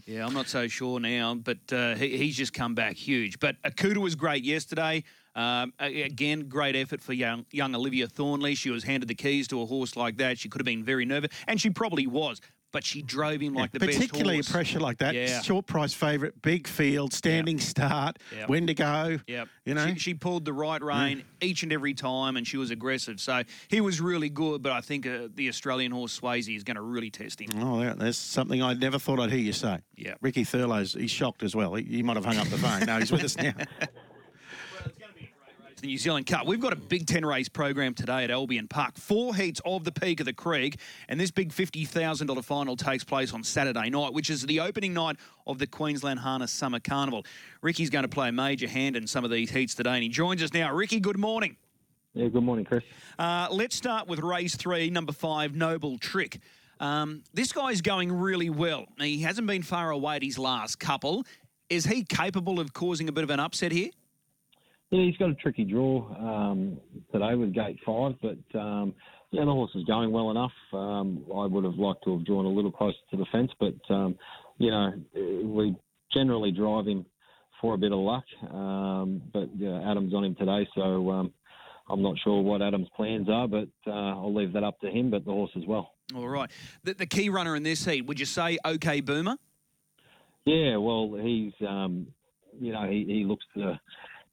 Yeah, 0.06 0.26
I'm 0.26 0.34
not 0.34 0.48
so 0.48 0.70
sure 0.70 1.02
now, 1.02 1.36
but 1.36 1.58
uh, 1.70 1.96
he, 1.96 2.16
he's 2.16 2.38
just 2.38 2.54
come 2.54 2.74
back 2.74 2.96
huge. 2.96 3.40
But 3.40 3.62
Akuta 3.64 3.98
was 3.98 4.16
great 4.16 4.42
yesterday. 4.42 5.04
Um, 5.36 5.74
again, 5.80 6.48
great 6.48 6.78
effort 6.78 7.02
for 7.02 7.12
young, 7.12 7.46
young 7.52 7.76
Olivia 7.76 8.08
Thornley. 8.08 8.56
She 8.56 8.70
was 8.70 8.86
handed 8.86 9.10
the 9.10 9.16
keys 9.16 9.50
to 9.50 9.62
a 9.62 9.66
horse 9.66 9.98
like 9.98 10.16
that. 10.18 10.40
She 10.40 10.48
could 10.48 10.62
have 10.62 10.66
been 10.66 10.84
very 10.86 11.04
nervous, 11.04 11.32
and 11.46 11.60
she 11.60 11.70
probably 11.70 12.08
was, 12.08 12.40
but 12.72 12.84
she 12.84 13.02
drove 13.02 13.40
him 13.42 13.54
like 13.54 13.72
the 13.72 13.80
Particularly 13.80 14.38
best 14.38 14.50
horse. 14.50 14.56
pressure 14.56 14.80
like 14.80 14.98
that. 15.00 15.16
Yeah. 15.16 15.42
Short 15.42 15.66
price 15.66 15.94
favourite, 15.94 16.42
big 16.42 16.68
field, 16.68 17.14
standing 17.14 17.60
start, 17.60 18.18
Yep. 18.36 18.50
when 18.50 18.68
to 18.68 18.74
go. 18.74 19.19
Yep. 19.28 19.48
You 19.66 19.74
know? 19.74 19.88
she, 19.94 20.00
she 20.00 20.14
pulled 20.14 20.46
the 20.46 20.54
right 20.54 20.81
rein 20.81 21.24
each 21.42 21.64
and 21.64 21.72
every 21.74 21.94
time, 21.94 22.38
and 22.38 22.46
she 22.48 22.58
was 22.58 22.69
aggressive. 22.72 23.19
So 23.19 23.44
he 23.69 23.81
was 23.81 24.02
really 24.02 24.30
good, 24.30 24.62
but 24.62 24.72
I 24.74 24.81
think 24.81 25.08
uh, 25.08 25.28
the 25.34 25.50
Australian 25.50 25.92
horse 25.92 26.19
Swayze 26.19 26.54
is 26.56 26.64
going 26.64 26.75
to 26.75 26.81
really 26.81 27.10
test 27.10 27.42
him. 27.42 27.50
Oh, 27.62 27.80
there- 27.80 27.96
there's 27.96 28.18
something 28.18 28.62
I 28.62 28.74
never 28.74 29.00
thought 29.00 29.19
I'd 29.19 29.31
hear 29.31 29.40
you 29.40 29.54
say. 29.54 29.80
Yeah. 29.96 30.16
Ricky 30.22 30.44
Thurlow's, 30.44 30.94
he's 30.94 31.12
shocked 31.12 31.44
as 31.44 31.56
well. 31.56 31.74
He, 31.75 31.84
he 31.84 32.04
might 32.04 32.16
have 32.18 32.25
hung 32.25 32.38
up 32.38 32.48
the 32.48 32.58
phone. 32.58 32.86
No, 32.86 33.00
he's 33.00 33.12
with 33.12 33.24
us 33.24 33.38
now. 33.38 33.54
the 35.82 35.88
New 35.88 35.98
Zealand 35.98 36.26
Cup. 36.26 36.48
We've 36.48 36.60
got 36.60 36.74
a 36.74 36.78
Big 36.78 37.06
Ten 37.06 37.26
race 37.26 37.50
program 37.50 37.94
today 37.94 38.24
at 38.24 38.32
Albion 38.32 38.68
Park. 38.68 38.98
Four 38.98 39.36
heats 39.36 39.62
of 39.66 39.84
the 39.84 39.92
Peak 39.92 40.20
of 40.20 40.26
the 40.26 40.34
Creek, 40.34 40.80
and 41.08 41.20
this 41.20 41.30
big 41.30 41.52
$50,000 41.52 42.44
final 42.44 42.76
takes 42.76 43.04
place 43.04 43.34
on 43.34 43.44
Saturday 43.44 43.90
night, 43.90 44.14
which 44.14 44.30
is 44.30 44.42
the 44.44 44.60
opening 44.60 44.94
night 44.94 45.18
of 45.46 45.60
the 45.60 45.68
Queensland 45.68 46.20
Harness 46.20 46.52
Summer 46.52 46.80
Carnival. 46.80 47.26
Ricky's 47.62 47.90
going 47.90 48.04
to 48.04 48.10
play 48.10 48.30
a 48.30 48.32
major 48.32 48.68
hand 48.68 48.96
in 48.96 49.06
some 49.06 49.24
of 49.24 49.30
these 49.30 49.52
heats 49.52 49.76
today, 49.76 49.92
and 49.92 50.04
he 50.04 50.10
joins 50.10 50.42
us 50.42 50.54
now. 50.54 50.74
Ricky, 50.74 51.00
good 51.00 51.19
morning. 51.19 51.57
Yeah, 52.14 52.28
good 52.30 52.44
morning, 52.44 52.66
Chris. 52.66 52.84
Uh, 53.19 53.48
let's 53.52 53.76
start 53.76 54.07
with 54.07 54.19
race 54.19 54.56
three, 54.56 54.90
number 54.90 55.14
five, 55.14 55.56
Noble 55.56 56.00
Trick. 56.00 56.40
Um, 56.80 57.24
this 57.34 57.52
guy's 57.52 57.81
going 57.81 58.12
really 58.12 58.50
well. 58.50 58.86
He 59.00 59.22
hasn't 59.22 59.48
been 59.48 59.62
far 59.62 59.92
away 59.92 60.16
at 60.16 60.24
his 60.24 60.40
last 60.40 60.80
couple. 60.80 61.26
Is 61.69 61.86
he 61.86 62.04
capable 62.04 62.60
of 62.60 62.74
causing 62.74 63.10
a 63.10 63.12
bit 63.12 63.24
of 63.24 63.30
an 63.30 63.40
upset 63.40 63.72
here? 63.72 63.90
Yeah, 64.90 65.04
he's 65.04 65.18
got 65.18 65.30
a 65.30 65.36
tricky 65.36 65.66
draw 65.66 66.08
um, 66.16 66.80
today 67.12 67.36
with 67.36 67.54
gate 67.54 67.78
five, 67.86 68.14
but 68.22 68.60
um, 68.60 68.94
yeah, 69.32 69.44
the 69.44 69.52
horse 69.52 69.72
is 69.76 69.84
going 69.84 70.12
well 70.12 70.32
enough. 70.32 70.52
Um, 70.72 71.26
I 71.36 71.46
would 71.46 71.66
have 71.66 71.76
liked 71.76 72.06
to 72.06 72.18
have 72.18 72.26
drawn 72.26 72.46
a 72.46 72.50
little 72.50 72.72
closer 72.72 72.98
to 73.12 73.18
the 73.18 73.26
fence, 73.32 73.52
but 73.60 73.76
um, 73.94 74.16
you 74.58 74.72
know, 74.72 74.94
we 75.14 75.76
generally 76.14 76.52
drive 76.52 76.88
him 76.88 77.06
for 77.60 77.74
a 77.74 77.78
bit 77.78 77.92
of 77.92 78.00
luck. 78.00 78.24
Um, 78.50 79.22
but 79.34 79.50
yeah, 79.58 79.90
Adam's 79.92 80.14
on 80.14 80.24
him 80.24 80.36
today, 80.36 80.66
so 80.74 81.12
um, 81.12 81.34
I'm 81.90 82.02
not 82.02 82.16
sure 82.24 82.42
what 82.42 82.62
Adam's 82.62 82.88
plans 82.96 83.28
are, 83.30 83.48
but 83.48 83.68
uh, 83.86 83.92
I'll 83.92 84.34
leave 84.34 84.54
that 84.54 84.64
up 84.64 84.80
to 84.82 84.90
him. 84.90 85.12
But 85.12 85.26
the 85.26 85.32
horse 85.32 85.52
as 85.58 85.64
well. 85.68 85.92
All 86.16 86.30
right. 86.30 86.50
The, 86.84 86.94
the 86.94 87.06
key 87.06 87.28
runner 87.28 87.58
in 87.58 87.64
this 87.64 87.84
heat, 87.84 88.06
would 88.06 88.22
you 88.22 88.26
say 88.26 88.58
OK 88.64 89.02
Boomer? 89.02 89.36
Yeah, 90.46 90.78
well, 90.78 91.20
he's 91.22 91.52
um, 91.68 92.08
you 92.58 92.72
know 92.72 92.90
he, 92.90 93.04
he 93.06 93.24
looks 93.26 93.46
the 93.54 93.78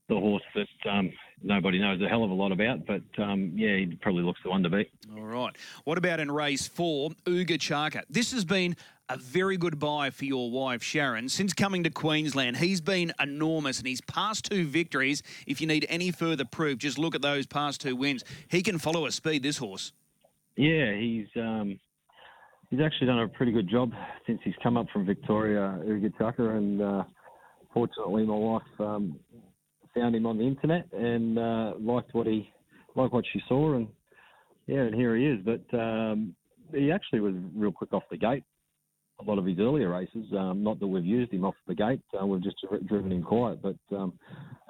the 0.08 0.14
horse 0.14 0.42
that 0.54 0.90
um, 0.90 1.10
nobody 1.42 1.78
knows 1.78 2.00
a 2.02 2.08
hell 2.08 2.24
of 2.24 2.30
a 2.30 2.34
lot 2.34 2.52
about, 2.52 2.86
but 2.86 3.02
um, 3.22 3.52
yeah, 3.54 3.76
he 3.76 3.98
probably 4.00 4.22
looks 4.22 4.40
the 4.44 4.50
one 4.50 4.62
to 4.62 4.68
beat. 4.68 4.90
All 5.16 5.22
right. 5.22 5.56
What 5.84 5.98
about 5.98 6.20
in 6.20 6.30
race 6.30 6.66
four, 6.66 7.10
Uga 7.24 7.58
Chaka? 7.58 8.02
This 8.10 8.32
has 8.32 8.44
been 8.44 8.76
a 9.08 9.16
very 9.16 9.56
good 9.56 9.78
buy 9.78 10.10
for 10.10 10.24
your 10.24 10.50
wife, 10.50 10.82
Sharon. 10.82 11.28
Since 11.28 11.52
coming 11.52 11.84
to 11.84 11.90
Queensland, 11.90 12.56
he's 12.58 12.80
been 12.80 13.12
enormous 13.20 13.78
and 13.78 13.86
he's 13.86 14.00
past 14.02 14.50
two 14.50 14.66
victories. 14.66 15.22
If 15.46 15.60
you 15.60 15.66
need 15.66 15.86
any 15.88 16.10
further 16.10 16.44
proof, 16.44 16.78
just 16.78 16.98
look 16.98 17.14
at 17.14 17.22
those 17.22 17.46
past 17.46 17.80
two 17.80 17.96
wins. 17.96 18.24
He 18.48 18.62
can 18.62 18.78
follow 18.78 19.06
a 19.06 19.12
speed, 19.12 19.42
this 19.42 19.58
horse. 19.58 19.92
Yeah, 20.56 20.94
he's 20.94 21.26
um, 21.36 21.78
he's 22.70 22.80
actually 22.80 23.08
done 23.08 23.20
a 23.20 23.28
pretty 23.28 23.52
good 23.52 23.68
job 23.68 23.92
since 24.26 24.40
he's 24.44 24.54
come 24.62 24.76
up 24.76 24.86
from 24.92 25.04
Victoria, 25.04 25.78
Uga 25.84 26.16
Chaka, 26.16 26.50
and 26.50 26.80
uh, 26.80 27.04
fortunately, 27.72 28.24
my 28.24 28.34
wife 28.34 28.62
um, 28.78 29.18
found 29.94 30.14
him 30.14 30.26
on 30.26 30.38
the 30.38 30.44
internet 30.44 30.86
and 30.92 31.38
uh, 31.38 31.74
liked 31.80 32.14
what 32.14 32.26
he 32.26 32.50
liked 32.94 33.12
what 33.12 33.24
she 33.32 33.40
saw, 33.48 33.74
and 33.74 33.88
yeah, 34.66 34.80
and 34.80 34.94
here 34.94 35.16
he 35.16 35.26
is. 35.26 35.40
But 35.44 35.78
um, 35.78 36.34
he 36.72 36.90
actually 36.90 37.20
was 37.20 37.34
real 37.54 37.72
quick 37.72 37.92
off 37.92 38.04
the 38.10 38.16
gate. 38.16 38.44
A 39.20 39.24
lot 39.24 39.38
of 39.38 39.46
his 39.46 39.58
earlier 39.60 39.90
races, 39.90 40.26
um, 40.36 40.64
not 40.64 40.80
that 40.80 40.86
we've 40.88 41.04
used 41.04 41.32
him 41.32 41.44
off 41.44 41.54
the 41.68 41.74
gate, 41.74 42.00
uh, 42.20 42.26
we've 42.26 42.42
just 42.42 42.56
driven 42.86 43.12
him 43.12 43.22
quiet, 43.22 43.62
but 43.62 43.76
um, 43.96 44.12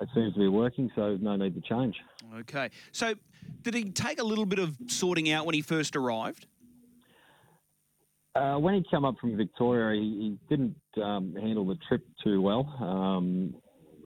it 0.03 0.09
seems 0.15 0.35
to 0.35 0.39
be 0.39 0.49
working, 0.49 0.91
so 0.95 1.17
no 1.19 1.35
need 1.37 1.55
to 1.55 1.63
change. 1.63 1.95
Okay, 2.41 2.69
so 2.93 3.15
did 3.63 3.73
he 3.73 3.85
take 3.91 4.21
a 4.21 4.25
little 4.25 4.45
bit 4.45 4.59
of 4.59 4.77
sorting 4.89 5.31
out 5.31 5.47
when 5.47 5.55
he 5.55 5.63
first 5.63 5.97
arrived? 5.97 6.47
Uh, 8.35 8.57
when 8.57 8.75
he 8.75 8.85
came 8.91 9.05
up 9.05 9.15
from 9.19 9.35
Victoria, 9.37 9.99
he, 9.99 10.11
he 10.11 10.55
didn't 10.55 10.77
um, 11.03 11.35
handle 11.41 11.65
the 11.65 11.79
trip 11.89 12.05
too 12.23 12.43
well. 12.43 12.67
Um, 12.81 13.55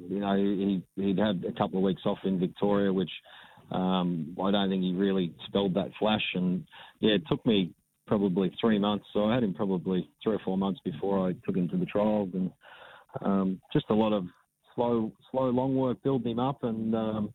you 0.08 0.20
know, 0.20 0.36
he, 0.36 0.82
he'd 0.96 1.18
had 1.18 1.44
a 1.48 1.52
couple 1.52 1.78
of 1.78 1.84
weeks 1.84 2.02
off 2.04 2.18
in 2.24 2.38
Victoria, 2.38 2.92
which 2.92 3.10
um, 3.70 4.36
I 4.42 4.50
don't 4.50 4.70
think 4.70 4.82
he 4.82 4.92
really 4.92 5.34
spelled 5.46 5.74
that 5.74 5.90
flash. 5.98 6.24
And 6.34 6.64
yeah, 7.00 7.14
it 7.14 7.22
took 7.28 7.44
me 7.44 7.72
probably 8.06 8.50
three 8.60 8.78
months. 8.78 9.04
So 9.12 9.26
I 9.26 9.34
had 9.34 9.42
him 9.42 9.54
probably 9.54 10.08
three 10.22 10.34
or 10.34 10.40
four 10.44 10.56
months 10.56 10.80
before 10.84 11.28
I 11.28 11.32
took 11.44 11.56
him 11.56 11.68
to 11.68 11.76
the 11.76 11.86
trials, 11.86 12.30
and 12.32 12.50
um, 13.22 13.60
just 13.72 13.86
a 13.90 13.94
lot 13.94 14.12
of 14.12 14.24
slow, 14.74 15.12
slow, 15.30 15.50
long 15.50 15.76
work 15.76 16.02
building 16.02 16.32
him 16.32 16.38
up. 16.38 16.62
And 16.62 16.94
um, 16.94 17.34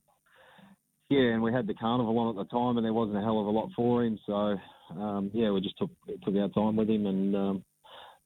yeah, 1.09 1.33
and 1.33 1.43
we 1.43 1.53
had 1.53 1.67
the 1.67 1.75
carnival 1.75 2.17
on 2.17 2.29
at 2.29 2.35
the 2.35 2.49
time, 2.51 2.77
and 2.77 2.85
there 2.85 2.93
wasn't 2.93 3.17
a 3.17 3.21
hell 3.21 3.39
of 3.39 3.45
a 3.45 3.51
lot 3.51 3.69
for 3.75 4.03
him. 4.03 4.17
So 4.25 4.57
um, 4.91 5.31
yeah, 5.33 5.51
we 5.51 5.61
just 5.61 5.77
took 5.77 5.91
took 6.25 6.35
our 6.35 6.49
time 6.49 6.75
with 6.75 6.89
him, 6.89 7.05
and 7.05 7.35
um, 7.35 7.63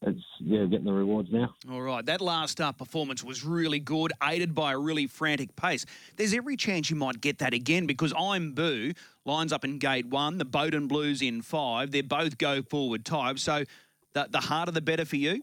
it's 0.04 0.22
yeah 0.40 0.66
getting 0.66 0.86
the 0.86 0.94
rewards 0.94 1.30
now. 1.32 1.54
All 1.72 1.82
right, 1.82 2.06
that 2.06 2.22
last 2.22 2.62
uh, 2.62 2.72
performance 2.72 3.24
was 3.24 3.44
really 3.44 3.80
good, 3.80 4.14
aided 4.24 4.54
by 4.54 4.74
a 4.74 4.78
really 4.78 5.08
frantic 5.08 5.56
pace. 5.56 5.86
There's 6.16 6.34
every 6.34 6.56
chance 6.56 6.90
you 6.90 6.96
might 6.96 7.20
get 7.20 7.40
that 7.40 7.54
again 7.54 7.88
because 7.88 8.14
I'm 8.18 8.54
Boo 8.54 8.94
lines 9.26 9.52
up 9.52 9.66
in 9.66 9.80
gate 9.80 10.06
one, 10.06 10.38
the 10.38 10.46
Bowden 10.46 10.88
Blues 10.88 11.22
in 11.22 11.42
five. 11.42 11.92
They're 11.92 12.04
both 12.04 12.38
go 12.38 12.62
forward 12.62 13.06
types, 13.06 13.44
so 13.44 13.64
the 14.14 14.28
the 14.30 14.42
harder 14.42 14.72
the 14.72 14.82
better 14.82 15.06
for 15.06 15.18
you. 15.18 15.42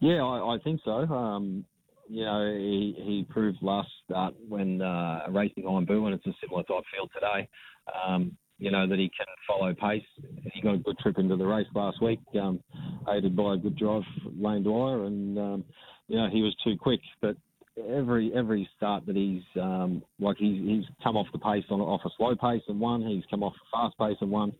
Yeah, 0.00 0.22
I, 0.22 0.54
I 0.54 0.58
think 0.62 0.80
so. 0.84 0.92
Um, 0.92 1.64
you 2.08 2.24
know, 2.24 2.56
he, 2.56 2.94
he 2.96 3.26
proved 3.28 3.58
last 3.60 3.88
start 4.04 4.34
when 4.48 4.80
uh, 4.80 5.26
racing 5.28 5.64
on 5.66 5.84
Boo, 5.84 6.06
and 6.06 6.14
it's 6.14 6.26
a 6.26 6.32
similar 6.40 6.62
type 6.62 6.84
field 6.92 7.10
today. 7.14 7.48
Um, 8.06 8.36
you 8.58 8.70
know, 8.72 8.86
that 8.88 8.98
he 8.98 9.10
can 9.16 9.26
follow 9.46 9.72
pace. 9.74 10.02
He 10.52 10.60
got 10.60 10.74
a 10.74 10.78
good 10.78 10.98
trip 10.98 11.18
into 11.18 11.36
the 11.36 11.46
race 11.46 11.66
last 11.74 12.02
week, 12.02 12.18
um, 12.40 12.60
aided 13.16 13.36
by 13.36 13.54
a 13.54 13.56
good 13.56 13.76
drive 13.76 14.02
Lane 14.38 14.62
Dwyer, 14.62 15.04
and, 15.04 15.38
um, 15.38 15.64
you 16.08 16.16
know, 16.16 16.28
he 16.30 16.42
was 16.42 16.54
too 16.64 16.76
quick. 16.78 17.00
But 17.20 17.36
every 17.88 18.32
every 18.34 18.68
start 18.76 19.06
that 19.06 19.16
he's, 19.16 19.42
um, 19.60 20.02
like, 20.18 20.36
he's, 20.38 20.60
he's 20.60 20.84
come 21.02 21.16
off 21.16 21.26
the 21.32 21.38
pace 21.38 21.64
on 21.70 21.80
off 21.80 22.00
a 22.04 22.10
slow 22.16 22.34
pace 22.34 22.62
and 22.68 22.80
won. 22.80 23.02
He's 23.02 23.24
come 23.30 23.42
off 23.42 23.54
a 23.54 23.76
fast 23.76 23.98
pace 23.98 24.18
and 24.20 24.30
won. 24.30 24.52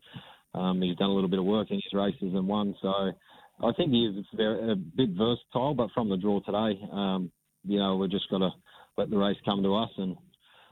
Um, 0.53 0.81
he's 0.81 0.97
done 0.97 1.09
a 1.09 1.13
little 1.13 1.29
bit 1.29 1.39
of 1.39 1.45
work 1.45 1.69
in 1.69 1.77
his 1.77 1.93
races 1.93 2.33
and 2.33 2.47
won. 2.47 2.75
So 2.81 2.89
I 2.89 3.71
think 3.75 3.91
he 3.91 4.05
is 4.05 4.25
very, 4.35 4.71
a 4.71 4.75
bit 4.75 5.09
versatile, 5.11 5.73
but 5.73 5.91
from 5.91 6.09
the 6.09 6.17
draw 6.17 6.39
today, 6.39 6.79
um, 6.91 7.31
you 7.65 7.77
know, 7.77 7.97
we're 7.97 8.07
just 8.07 8.29
got 8.29 8.39
to 8.39 8.49
let 8.97 9.09
the 9.09 9.17
race 9.17 9.37
come 9.45 9.61
to 9.63 9.75
us 9.75 9.89
and 9.97 10.15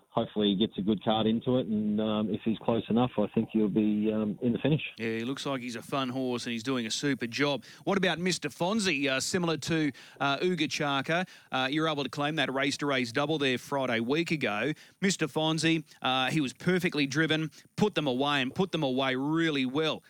hopefully 0.10 0.48
he 0.48 0.56
gets 0.56 0.78
a 0.80 0.82
good 0.82 1.04
card 1.04 1.28
into 1.28 1.60
it, 1.60 1.68
and 1.68 2.02
um, 2.02 2.34
if 2.34 2.42
he's 2.44 2.58
close 2.60 2.84
enough, 2.90 3.12
I 3.20 3.28
think 3.36 3.50
he'll 3.52 3.70
be 3.70 4.12
um, 4.12 4.38
in 4.42 4.52
the 4.52 4.58
finish. 4.58 4.82
Yeah, 4.98 5.18
he 5.18 5.24
looks 5.24 5.46
like 5.46 5.62
he's 5.62 5.76
a 5.76 5.82
fun 5.82 6.10
horse, 6.10 6.46
and 6.46 6.54
he's 6.54 6.64
doing 6.64 6.88
a 6.88 6.92
super 6.92 7.28
job. 7.28 7.64
What 7.84 7.98
about 7.98 8.18
Mr. 8.18 8.52
Fonzie? 8.52 9.08
Uh, 9.08 9.20
similar 9.20 9.58
to 9.58 9.92
uh, 10.20 10.38
Uga 10.40 10.70
Chaka, 10.70 11.26
uh, 11.52 11.68
you're 11.70 11.88
able 11.88 12.04
to 12.04 12.10
claim 12.10 12.36
that 12.38 12.52
race 12.52 12.78
to 12.78 12.88
race 12.88 13.12
double 13.12 13.38
there 13.38 13.60
Friday 13.60 14.00
week 14.00 14.32
ago. 14.32 14.74
Mr. 15.04 15.32
Fonzie, 15.32 15.84
uh, 16.02 16.32
he 16.32 16.42
was 16.42 16.54
perfectly 16.54 17.06
driven, 17.06 17.52
put 17.76 17.94
them 17.94 18.08
away, 18.08 18.42
and 18.42 18.56
put 18.56 18.72
them 18.72 18.84
away 18.84 19.16
really 19.16 19.66
well. 19.66 20.02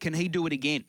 Can 0.00 0.14
he 0.14 0.26
do 0.26 0.46
it 0.46 0.52
again? 0.52 0.84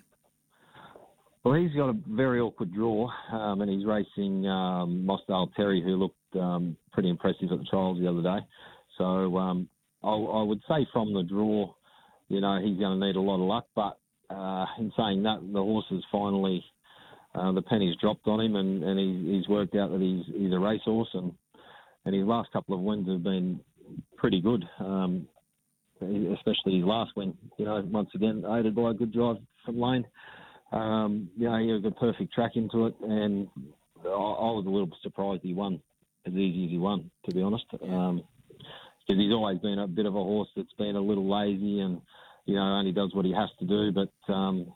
Well, 1.44 1.56
he's 1.56 1.76
got 1.76 1.90
a 1.90 1.96
very 2.08 2.40
awkward 2.40 2.74
draw, 2.74 3.10
um, 3.34 3.60
and 3.60 3.70
he's 3.70 3.86
racing 3.86 4.48
um, 4.48 5.10
Terry, 5.58 5.82
who 5.84 5.98
looked 5.98 6.36
um, 6.40 6.78
pretty 6.94 7.10
impressive 7.10 7.52
at 7.52 7.60
the 7.60 7.66
trials 7.66 8.00
the 8.00 8.10
other 8.10 8.22
day. 8.22 8.46
So 8.98 9.38
um, 9.38 9.68
I, 10.04 10.12
I, 10.12 10.42
would 10.42 10.62
say 10.70 10.88
from 10.94 11.14
the 11.14 11.24
draw, 11.24 11.74
you 12.30 12.40
know, 12.40 12.62
he's 12.64 12.80
going 12.80 12.98
to 12.98 13.06
need 13.06 13.18
a 13.18 13.22
lot 13.22 13.42
of 13.42 13.48
luck. 13.48 13.66
But 13.76 14.00
uh, 14.34 14.66
in 14.80 14.94
saying 14.96 15.24
that, 15.24 15.40
the 15.42 15.60
horse 15.60 15.86
has 15.90 16.02
finally 16.10 16.64
uh, 17.36 17.52
the 17.52 17.62
pennies 17.62 17.98
dropped 18.00 18.26
on 18.28 18.40
him, 18.40 18.56
and, 18.56 18.82
and 18.82 18.98
he, 18.98 19.36
he's 19.36 19.48
worked 19.50 19.76
out 19.76 19.92
that 19.92 20.00
he's 20.00 20.26
he's 20.34 20.54
a 20.54 20.60
racehorse, 20.60 21.10
and 21.14 21.34
and 22.06 22.16
his 22.16 22.26
last 22.26 22.54
couple 22.54 22.76
of 22.76 22.82
wins 22.82 23.10
have 23.10 23.24
been 23.24 23.60
pretty 24.16 24.40
good. 24.40 24.64
Um, 24.80 25.28
especially 26.02 26.78
his 26.78 26.86
last 26.86 27.12
win, 27.16 27.34
you 27.58 27.66
know, 27.66 27.82
once 27.90 28.10
again 28.14 28.44
aided 28.50 28.76
by 28.76 28.92
a 28.92 28.94
good 28.94 29.14
drive 29.14 29.38
from 29.66 29.80
Lane. 29.80 30.06
Um, 30.74 31.30
you 31.38 31.50
know, 31.50 31.58
he 31.60 31.70
had 31.70 31.86
a 31.86 31.92
perfect 31.92 32.34
track 32.34 32.52
into 32.56 32.88
it, 32.88 32.96
and 33.02 33.48
I, 34.04 34.10
I 34.10 34.52
was 34.52 34.66
a 34.66 34.70
little 34.70 34.90
surprised 35.02 35.42
he 35.44 35.54
won 35.54 35.80
as 36.26 36.34
easy 36.34 36.66
as 36.66 36.72
he 36.72 36.78
won, 36.78 37.12
to 37.26 37.34
be 37.34 37.42
honest. 37.42 37.66
Um, 37.82 38.24
because 39.06 39.22
he's 39.22 39.34
always 39.34 39.60
been 39.60 39.80
a 39.80 39.88
bit 39.88 40.06
of 40.06 40.16
a 40.16 40.24
horse 40.24 40.50
that's 40.56 40.74
been 40.78 40.96
a 40.96 41.02
little 41.02 41.30
lazy 41.30 41.82
and 41.82 42.02
you 42.46 42.56
know 42.56 42.62
only 42.62 42.92
does 42.92 43.14
what 43.14 43.26
he 43.26 43.34
has 43.34 43.50
to 43.60 43.66
do. 43.66 43.92
But 43.92 44.34
um, 44.34 44.74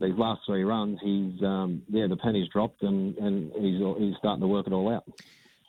these 0.00 0.16
last 0.16 0.42
three 0.46 0.64
runs, 0.64 0.98
he's 1.02 1.40
um, 1.42 1.82
yeah 1.88 2.06
the 2.08 2.16
penny's 2.16 2.48
dropped 2.48 2.82
and 2.82 3.16
and 3.18 3.52
he's 3.52 3.80
he's 3.98 4.16
starting 4.18 4.40
to 4.40 4.48
work 4.48 4.66
it 4.66 4.72
all 4.72 4.92
out. 4.92 5.04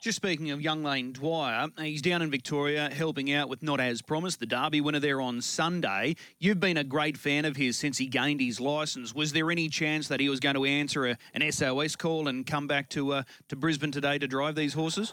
Just 0.00 0.16
speaking 0.16 0.50
of 0.50 0.62
young 0.62 0.82
Lane 0.82 1.12
Dwyer, 1.12 1.68
he's 1.78 2.00
down 2.00 2.22
in 2.22 2.30
Victoria 2.30 2.88
helping 2.88 3.30
out 3.30 3.50
with 3.50 3.62
Not 3.62 3.80
As 3.80 4.00
Promised, 4.00 4.40
the 4.40 4.46
Derby 4.46 4.80
winner 4.80 4.98
there 4.98 5.20
on 5.20 5.42
Sunday. 5.42 6.16
You've 6.38 6.58
been 6.58 6.78
a 6.78 6.84
great 6.84 7.18
fan 7.18 7.44
of 7.44 7.56
his 7.56 7.76
since 7.76 7.98
he 7.98 8.06
gained 8.06 8.40
his 8.40 8.62
licence. 8.62 9.14
Was 9.14 9.34
there 9.34 9.50
any 9.50 9.68
chance 9.68 10.08
that 10.08 10.18
he 10.18 10.30
was 10.30 10.40
going 10.40 10.54
to 10.54 10.64
answer 10.64 11.04
a, 11.04 11.18
an 11.34 11.52
SOS 11.52 11.96
call 11.96 12.28
and 12.28 12.46
come 12.46 12.66
back 12.66 12.88
to 12.90 13.12
uh, 13.12 13.22
to 13.48 13.56
Brisbane 13.56 13.92
today 13.92 14.16
to 14.16 14.26
drive 14.26 14.54
these 14.54 14.72
horses? 14.72 15.12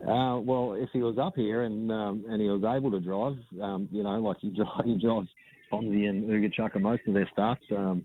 Uh, 0.00 0.40
well, 0.42 0.72
if 0.72 0.90
he 0.92 1.02
was 1.02 1.18
up 1.18 1.36
here 1.36 1.62
and 1.62 1.92
um, 1.92 2.24
and 2.28 2.42
he 2.42 2.48
was 2.48 2.64
able 2.64 2.90
to 2.90 2.98
drive, 2.98 3.36
um, 3.62 3.88
you 3.92 4.02
know, 4.02 4.18
like 4.18 4.38
he, 4.40 4.50
drives, 4.50 4.72
he 4.84 4.98
drives 4.98 5.28
Fonzie 5.70 6.08
and 6.08 6.28
Uga 6.28 6.52
Chaka 6.52 6.80
most 6.80 7.02
of 7.06 7.14
their 7.14 7.28
starts, 7.32 7.62
um, 7.70 8.04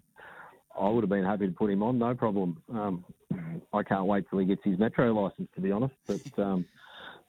I 0.80 0.90
would 0.90 1.04
have 1.04 1.10
been 1.10 1.26
happy 1.26 1.48
to 1.48 1.54
put 1.54 1.70
him 1.70 1.84
on, 1.84 2.00
no 2.00 2.14
problem. 2.14 2.62
Um, 2.74 3.06
I 3.74 3.84
can't 3.84 4.06
wait 4.06 4.26
till 4.30 4.40
he 4.40 4.46
gets 4.46 4.62
his 4.64 4.80
metro 4.80 5.14
license, 5.14 5.50
to 5.56 5.62
be 5.62 5.72
honest. 5.72 5.94
But 6.08 6.42
um, 6.42 6.66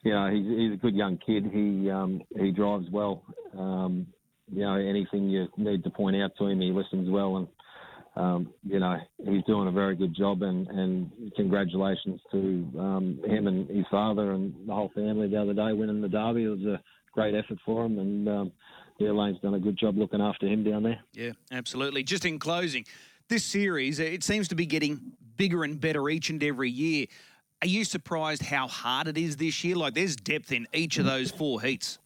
you 0.03 0.13
know, 0.13 0.31
he's, 0.31 0.47
he's 0.47 0.73
a 0.73 0.77
good 0.77 0.95
young 0.95 1.19
kid. 1.25 1.51
He 1.53 1.91
um, 1.91 2.23
he 2.37 2.51
drives 2.51 2.87
well. 2.91 3.23
Um, 3.57 4.07
you 4.53 4.63
know, 4.63 4.75
anything 4.75 5.29
you 5.31 5.47
need 5.57 5.85
to 5.85 5.91
point 5.91 6.17
out 6.17 6.33
to 6.39 6.47
him, 6.47 6.61
he 6.61 6.73
listens 6.73 7.09
well, 7.09 7.37
and 7.37 7.49
um, 8.17 8.53
you 8.65 8.79
know, 8.79 8.99
he's 9.25 9.45
doing 9.45 9.69
a 9.69 9.73
very 9.73 9.97
good 9.97 10.15
job. 10.15 10.43
And, 10.43 10.67
and 10.69 11.11
congratulations 11.37 12.21
to 12.33 12.73
um, 12.79 13.21
him 13.25 13.47
and 13.47 13.69
his 13.69 13.87
father 13.91 14.33
and 14.33 14.55
the 14.67 14.75
whole 14.75 14.91
family 14.95 15.29
the 15.29 15.41
other 15.41 15.55
day 15.55 15.73
winning 15.73 16.03
the 16.03 16.09
derby. 16.09 16.45
It 16.45 16.49
was 16.49 16.65
a 16.65 16.81
great 17.13 17.35
effort 17.35 17.59
for 17.65 17.87
him, 17.87 17.99
and 17.99 18.29
um, 18.29 18.53
yeah, 18.99 19.11
Lane's 19.11 19.41
done 19.41 19.55
a 19.55 19.61
good 19.61 19.79
job 19.79 19.97
looking 19.97 20.21
after 20.21 20.47
him 20.47 20.65
down 20.65 20.83
there. 20.83 21.01
Yeah, 21.13 21.33
absolutely. 21.51 22.03
Just 22.03 22.25
in 22.25 22.39
closing, 22.39 22.85
this 23.33 23.45
series 23.47 23.99
it 23.99 24.23
seems 24.23 24.47
to 24.47 24.55
be 24.55 24.67
getting 24.67 25.01
bigger 25.39 25.65
and 25.65 25.81
better 25.81 26.11
each 26.11 26.29
and 26.29 26.45
every 26.45 26.69
year. 26.71 27.07
Are 27.63 27.67
you 27.67 27.83
surprised 27.85 28.43
how 28.43 28.69
hard 28.69 29.09
it 29.09 29.17
is 29.17 29.39
this 29.39 29.65
year? 29.65 29.75
Like 29.75 29.95
there's 29.95 30.17
depth 30.17 30.53
in 30.53 30.67
each 30.75 30.99
of 30.99 31.07
those 31.07 31.31
four 31.31 31.63
heats. 31.63 31.99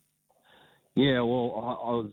Yeah, 0.95 1.23
well, 1.23 1.53
I, 1.57 1.89
I 1.89 1.95
was 1.95 2.13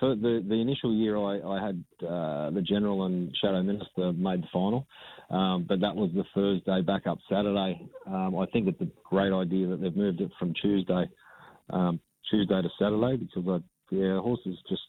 the 0.00 0.42
the 0.48 0.54
initial 0.54 0.94
year 0.94 1.18
I, 1.18 1.40
I 1.42 1.66
had 1.66 1.84
uh, 2.02 2.50
the 2.52 2.62
general 2.62 3.04
and 3.04 3.36
shadow 3.38 3.62
minister 3.62 4.14
made 4.14 4.42
the 4.44 4.48
final, 4.50 4.86
um, 5.28 5.66
but 5.68 5.80
that 5.80 5.94
was 5.94 6.10
the 6.14 6.24
Thursday 6.34 6.80
back 6.80 7.06
up 7.06 7.18
Saturday. 7.28 7.86
Um, 8.06 8.38
I 8.38 8.46
think 8.46 8.66
it's 8.66 8.80
a 8.80 8.88
great 9.04 9.34
idea 9.34 9.66
that 9.66 9.82
they've 9.82 9.94
moved 9.94 10.22
it 10.22 10.30
from 10.38 10.54
Tuesday 10.62 11.04
um, 11.68 12.00
Tuesday 12.30 12.62
to 12.62 12.68
Saturday 12.78 13.18
because 13.18 13.44
I, 13.46 13.94
yeah 13.94 14.18
horses 14.20 14.56
just 14.70 14.82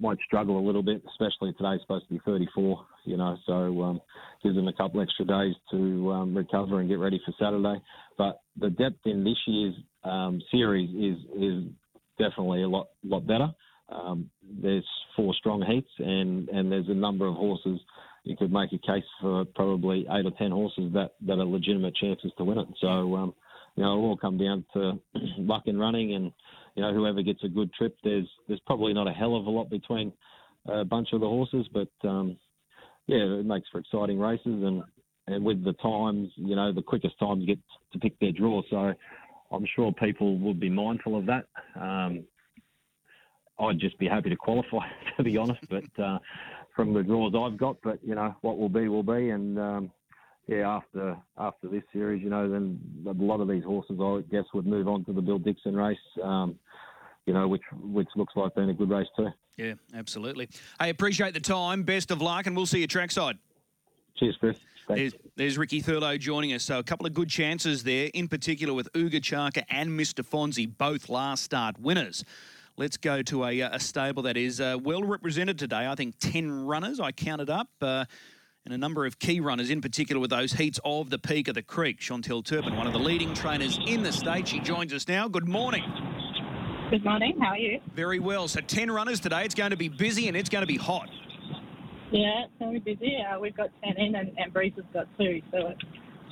might 0.00 0.18
struggle 0.26 0.58
a 0.58 0.64
little 0.64 0.82
bit, 0.82 1.02
especially 1.08 1.52
today's 1.54 1.80
supposed 1.80 2.06
to 2.08 2.14
be 2.14 2.20
34, 2.24 2.86
you 3.04 3.16
know, 3.16 3.36
so 3.46 3.82
um, 3.82 4.00
gives 4.42 4.54
them 4.54 4.68
a 4.68 4.72
couple 4.72 5.00
extra 5.00 5.24
days 5.24 5.54
to 5.70 6.12
um, 6.12 6.36
recover 6.36 6.80
and 6.80 6.88
get 6.88 6.98
ready 6.98 7.20
for 7.24 7.32
Saturday. 7.38 7.80
But 8.18 8.40
the 8.58 8.70
depth 8.70 9.06
in 9.06 9.24
this 9.24 9.38
year's 9.46 9.74
um, 10.04 10.40
series 10.50 10.90
is 10.90 11.24
is 11.40 11.64
definitely 12.18 12.62
a 12.62 12.68
lot 12.68 12.88
lot 13.04 13.26
better. 13.26 13.48
Um, 13.88 14.30
there's 14.62 14.86
four 15.14 15.34
strong 15.34 15.62
heats, 15.62 15.90
and 15.98 16.48
and 16.48 16.70
there's 16.70 16.88
a 16.88 16.94
number 16.94 17.26
of 17.26 17.34
horses. 17.34 17.80
You 18.24 18.36
could 18.36 18.52
make 18.52 18.72
a 18.72 18.78
case 18.78 19.04
for 19.20 19.44
probably 19.54 20.06
eight 20.10 20.26
or 20.26 20.32
ten 20.38 20.50
horses 20.50 20.92
that 20.92 21.12
that 21.26 21.38
are 21.38 21.44
legitimate 21.44 21.94
chances 21.96 22.32
to 22.36 22.44
win 22.44 22.58
it. 22.58 22.68
So 22.80 23.16
um, 23.16 23.34
you 23.76 23.82
know, 23.82 23.92
it'll 23.92 24.04
all 24.04 24.16
come 24.16 24.38
down 24.38 24.64
to 24.72 24.98
luck 25.38 25.64
and 25.66 25.78
running 25.78 26.14
and 26.14 26.32
you 26.74 26.82
know, 26.82 26.92
whoever 26.92 27.22
gets 27.22 27.42
a 27.42 27.48
good 27.48 27.72
trip, 27.72 27.96
there's 28.04 28.28
there's 28.48 28.60
probably 28.66 28.92
not 28.92 29.08
a 29.08 29.12
hell 29.12 29.34
of 29.34 29.46
a 29.46 29.50
lot 29.50 29.70
between 29.70 30.12
a 30.66 30.84
bunch 30.84 31.08
of 31.12 31.20
the 31.20 31.26
horses, 31.26 31.66
but 31.72 31.88
um, 32.08 32.36
yeah, 33.06 33.18
it 33.18 33.46
makes 33.46 33.68
for 33.70 33.78
exciting 33.78 34.18
races 34.18 34.40
and 34.44 34.82
and 35.28 35.44
with 35.44 35.64
the 35.64 35.72
times, 35.74 36.28
you 36.36 36.54
know, 36.54 36.72
the 36.72 36.82
quickest 36.82 37.18
times 37.18 37.44
get 37.46 37.58
to 37.92 37.98
pick 37.98 38.18
their 38.20 38.30
draw. 38.30 38.62
So 38.70 38.94
I'm 39.50 39.66
sure 39.74 39.92
people 39.92 40.38
would 40.38 40.60
be 40.60 40.68
mindful 40.68 41.18
of 41.18 41.26
that. 41.26 41.46
Um, 41.74 42.24
I'd 43.58 43.80
just 43.80 43.98
be 43.98 44.06
happy 44.06 44.30
to 44.30 44.36
qualify, 44.36 44.86
to 45.16 45.24
be 45.24 45.36
honest. 45.36 45.60
But 45.68 46.02
uh, 46.02 46.18
from 46.76 46.92
the 46.92 47.02
draws 47.02 47.34
I've 47.34 47.58
got, 47.58 47.76
but 47.82 47.98
you 48.04 48.14
know, 48.14 48.36
what 48.42 48.58
will 48.58 48.68
be 48.68 48.88
will 48.88 49.02
be. 49.02 49.30
And 49.30 49.58
um, 49.58 49.90
yeah, 50.46 50.68
after 50.68 51.16
after 51.38 51.68
this 51.68 51.82
series, 51.92 52.22
you 52.22 52.30
know, 52.30 52.48
then 52.48 52.78
a 53.06 53.12
lot 53.12 53.40
of 53.40 53.48
these 53.48 53.64
horses, 53.64 53.98
I 54.00 54.20
guess, 54.30 54.44
would 54.54 54.66
move 54.66 54.86
on 54.86 55.04
to 55.06 55.12
the 55.12 55.20
Bill 55.20 55.38
Dixon 55.38 55.74
race. 55.76 55.98
Um, 56.22 56.58
you 57.26 57.34
know, 57.34 57.48
which 57.48 57.62
which 57.82 58.08
looks 58.14 58.34
like 58.36 58.54
being 58.54 58.70
a 58.70 58.74
good 58.74 58.90
race 58.90 59.08
too. 59.16 59.28
Yeah, 59.56 59.74
absolutely. 59.94 60.48
I 60.78 60.88
appreciate 60.88 61.34
the 61.34 61.40
time. 61.40 61.82
Best 61.82 62.10
of 62.10 62.22
luck, 62.22 62.46
and 62.46 62.56
we'll 62.56 62.66
see 62.66 62.80
you 62.80 62.86
trackside. 62.86 63.38
Cheers, 64.16 64.36
Chris. 64.38 64.58
There's, 64.88 65.14
there's, 65.34 65.58
Ricky 65.58 65.80
Thurlow 65.80 66.16
joining 66.16 66.52
us. 66.52 66.62
So 66.62 66.78
a 66.78 66.82
couple 66.82 67.06
of 67.06 67.14
good 67.14 67.28
chances 67.28 67.82
there, 67.82 68.08
in 68.14 68.28
particular 68.28 68.72
with 68.72 68.92
Uga 68.92 69.20
Chaka 69.20 69.64
and 69.68 69.90
Mr. 69.90 70.24
Fonzie, 70.24 70.70
both 70.78 71.08
last 71.08 71.42
start 71.42 71.80
winners. 71.80 72.24
Let's 72.76 72.96
go 72.96 73.20
to 73.22 73.44
a, 73.46 73.60
a 73.62 73.80
stable 73.80 74.22
that 74.24 74.36
is 74.36 74.60
uh, 74.60 74.76
well 74.80 75.02
represented 75.02 75.58
today. 75.58 75.88
I 75.88 75.96
think 75.96 76.14
10 76.20 76.66
runners, 76.66 77.00
I 77.00 77.10
counted 77.10 77.50
up. 77.50 77.68
Uh, 77.80 78.04
and 78.66 78.74
a 78.74 78.78
number 78.78 79.06
of 79.06 79.20
key 79.20 79.38
runners, 79.38 79.70
in 79.70 79.80
particular 79.80 80.20
with 80.20 80.30
those 80.30 80.52
heats 80.52 80.80
of 80.84 81.08
the 81.08 81.18
peak 81.18 81.46
of 81.46 81.54
the 81.54 81.62
creek. 81.62 82.00
Chantal 82.00 82.42
Turpin, 82.42 82.76
one 82.76 82.88
of 82.88 82.92
the 82.92 82.98
leading 82.98 83.32
trainers 83.32 83.78
in 83.86 84.02
the 84.02 84.10
state. 84.10 84.48
She 84.48 84.58
joins 84.58 84.92
us 84.92 85.06
now. 85.06 85.28
Good 85.28 85.46
morning. 85.46 85.84
Good 86.90 87.04
morning. 87.04 87.38
How 87.40 87.50
are 87.50 87.58
you? 87.58 87.80
Very 87.94 88.18
well. 88.18 88.48
So 88.48 88.60
10 88.60 88.90
runners 88.90 89.20
today. 89.20 89.44
It's 89.44 89.54
going 89.54 89.70
to 89.70 89.76
be 89.76 89.88
busy 89.88 90.26
and 90.26 90.36
it's 90.36 90.48
going 90.48 90.62
to 90.62 90.66
be 90.66 90.76
hot. 90.76 91.08
Yeah, 92.10 92.44
it's 92.44 92.52
going 92.58 92.74
to 92.74 92.80
be 92.80 92.94
busy. 92.94 93.16
Uh, 93.22 93.38
we've 93.38 93.56
got 93.56 93.70
10 93.84 93.98
in 93.98 94.16
and, 94.16 94.32
and 94.36 94.52
Breeze 94.52 94.72
has 94.74 94.84
got 94.92 95.06
two. 95.16 95.40
So 95.52 95.68
it's 95.68 95.82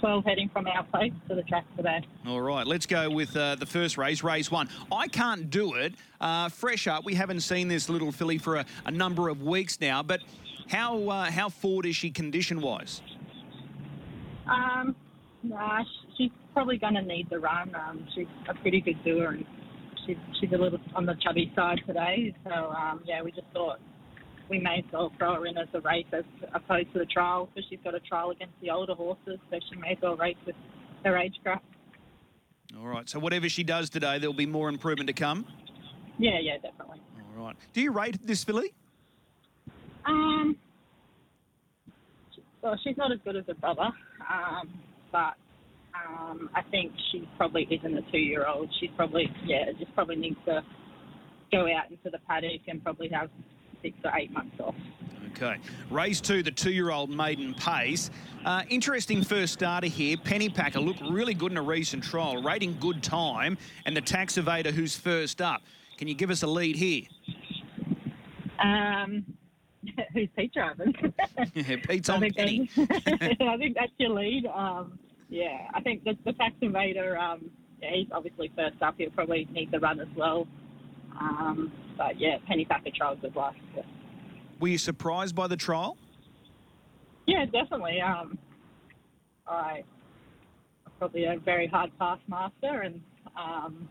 12 0.01 0.25
heading 0.25 0.51
from 0.53 0.67
our 0.67 0.83
place 0.83 1.13
to 1.29 1.37
the 1.37 1.43
track 1.45 1.65
today. 1.77 2.05
All 2.27 2.41
right, 2.41 2.67
let's 2.67 2.87
go 2.87 3.11
with 3.11 3.37
uh, 3.37 3.55
the 3.55 3.67
first 3.67 3.97
race, 3.97 4.25
race 4.25 4.51
one. 4.51 4.69
I 4.91 5.07
can't 5.07 5.51
do 5.51 5.75
it. 5.75 5.95
Uh, 6.21 6.49
fresh 6.49 6.89
up, 6.89 7.05
we 7.05 7.15
haven't 7.15 7.41
seen 7.41 7.69
this 7.69 7.89
little 7.89 8.11
filly 8.11 8.39
for 8.39 8.57
a, 8.57 8.67
a 8.87 8.91
number 8.91 9.29
of 9.29 9.43
weeks 9.43 9.81
now, 9.81 10.03
but 10.03 10.21
how 10.69 11.09
uh, 11.09 11.31
how 11.31 11.49
forward 11.49 11.87
is 11.87 11.97
she 11.97 12.11
condition 12.11 12.61
wise? 12.61 13.03
Um, 14.47 14.95
nah, 15.43 15.83
she's 16.17 16.31
probably 16.53 16.79
going 16.79 16.95
to 16.95 17.03
need 17.03 17.29
the 17.31 17.39
run. 17.39 17.75
Um, 17.75 18.07
she's 18.15 18.27
a 18.49 18.55
pretty 18.55 18.81
good 18.81 19.03
doer 19.05 19.33
and 19.33 19.45
she's, 20.07 20.17
she's 20.41 20.53
a 20.53 20.57
little 20.57 20.79
on 20.95 21.07
the 21.07 21.15
chubby 21.23 21.53
side 21.55 21.81
today. 21.87 22.35
So, 22.45 22.51
um, 22.51 23.03
yeah, 23.07 23.23
we 23.23 23.31
just 23.31 23.47
thought 23.53 23.79
we 24.51 24.59
may 24.59 24.79
as 24.79 24.93
well 24.93 25.13
throw 25.19 25.35
her 25.35 25.47
in 25.47 25.57
as 25.57 25.69
a 25.75 25.81
race 25.81 26.07
as 26.13 26.25
opposed 26.55 26.93
to 26.93 26.99
the 26.99 27.07
trial 27.07 27.49
because 27.55 27.69
she's 27.71 27.79
got 27.83 27.95
a 27.95 28.01
trial 28.01 28.31
against 28.31 28.55
the 28.61 28.71
older 28.71 28.95
horses, 28.95 29.39
so 29.51 29.59
she 29.71 29.77
may 29.77 29.93
as 29.93 29.99
well 30.03 30.17
race 30.17 30.37
with 30.47 30.57
her 31.05 31.17
age 31.17 31.35
group. 31.43 31.61
All 32.79 32.87
right. 32.87 33.09
So 33.09 33.19
whatever 33.19 33.49
she 33.49 33.63
does 33.63 33.89
today, 33.89 34.19
there'll 34.19 34.35
be 34.35 34.47
more 34.47 34.69
improvement 34.69 35.07
to 35.07 35.15
come. 35.15 35.47
Yeah, 36.19 36.39
yeah, 36.41 36.55
definitely. 36.57 37.01
All 37.37 37.45
right. 37.47 37.57
Do 37.73 37.81
you 37.81 37.91
rate 37.91 38.19
this 38.27 38.45
filly? 38.45 38.73
Um. 40.07 40.57
Well, 42.63 42.79
she's 42.83 42.97
not 42.97 43.13
as 43.13 43.19
good 43.25 43.37
as 43.37 43.45
her 43.47 43.55
brother, 43.55 43.91
um, 44.31 44.71
but 45.13 45.35
um, 45.95 46.49
I 46.55 46.63
think 46.71 46.93
she 47.13 47.29
probably 47.37 47.69
isn't 47.71 47.95
a 47.97 48.01
two-year-old. 48.11 48.71
She's 48.81 48.91
probably 48.97 49.31
yeah, 49.45 49.67
just 49.79 49.95
probably 49.95 50.17
needs 50.17 50.39
to 50.47 50.63
go 51.53 51.67
out 51.67 51.91
into 51.91 52.11
the 52.11 52.19
paddock 52.27 52.63
and 52.67 52.83
probably 52.83 53.09
have 53.11 53.29
six 53.83 53.95
or 54.03 54.13
eight 54.19 54.33
months 54.33 54.57
off. 54.61 54.75
Okay. 55.33 55.57
Race 55.91 56.21
two, 56.21 56.43
the 56.43 56.51
two-year-old 56.51 57.11
maiden 57.11 57.55
pace. 57.55 58.11
Uh, 58.45 58.63
interesting 58.71 59.23
first 59.23 59.53
starter 59.53 59.87
here. 59.87 60.17
Pennypacker 60.17 60.83
looked 60.85 61.03
really 61.03 61.35
good 61.35 61.53
in 61.53 61.59
a 61.59 61.63
recent 61.63 62.03
trial, 62.05 62.43
rating 62.43 62.77
good 62.79 63.03
time, 63.03 63.59
and 63.85 63.97
the 63.97 64.01
tax 64.01 64.35
evader 64.35 64.71
who's 64.71 64.97
first 64.97 65.43
up. 65.43 65.63
Can 65.99 66.09
you 66.09 66.15
give 66.15 66.31
us 66.31 66.43
a 66.43 66.47
lead 66.47 66.77
here? 66.77 67.03
Um, 68.59 69.25
who's 70.13 70.29
Pete 70.37 70.53
driving? 70.53 70.95
yeah, 71.55 71.77
Pete's 71.77 72.09
on 72.09 72.23
I 72.23 72.31
Penny. 72.31 72.71
I 72.77 73.57
think 73.57 73.77
that's 73.77 73.93
your 73.99 74.11
lead. 74.11 74.47
Um, 74.47 74.99
yeah, 75.29 75.69
I 75.73 75.81
think 75.81 76.05
the, 76.05 76.17
the 76.25 76.33
tax 76.33 76.55
invader, 76.61 77.19
um, 77.19 77.51
yeah, 77.83 77.91
he's 77.95 78.09
obviously 78.13 78.53
first 78.57 78.81
up. 78.83 78.95
He'll 78.99 79.11
probably 79.11 79.49
need 79.51 79.71
the 79.71 79.81
run 79.81 80.01
as 80.01 80.09
well. 80.17 80.47
Um, 81.19 81.73
but 81.97 82.19
yeah, 82.19 82.39
Pennypacker 82.51 82.95
trials 82.95 83.19
good 83.21 83.37
last. 83.37 83.57
Yeah. 83.77 83.83
Were 84.61 84.69
you 84.69 84.79
surprised 84.79 85.35
by 85.35 85.47
the 85.47 85.57
trial? 85.57 85.97
Yeah, 87.27 87.45
definitely. 87.47 88.01
Um, 88.01 88.39
I 89.47 89.83
I'm 90.87 90.93
probably 90.99 91.25
a 91.25 91.39
very 91.39 91.67
hard 91.67 91.91
pass 91.99 92.19
master, 92.29 92.83
and 92.83 93.01
um, 93.37 93.89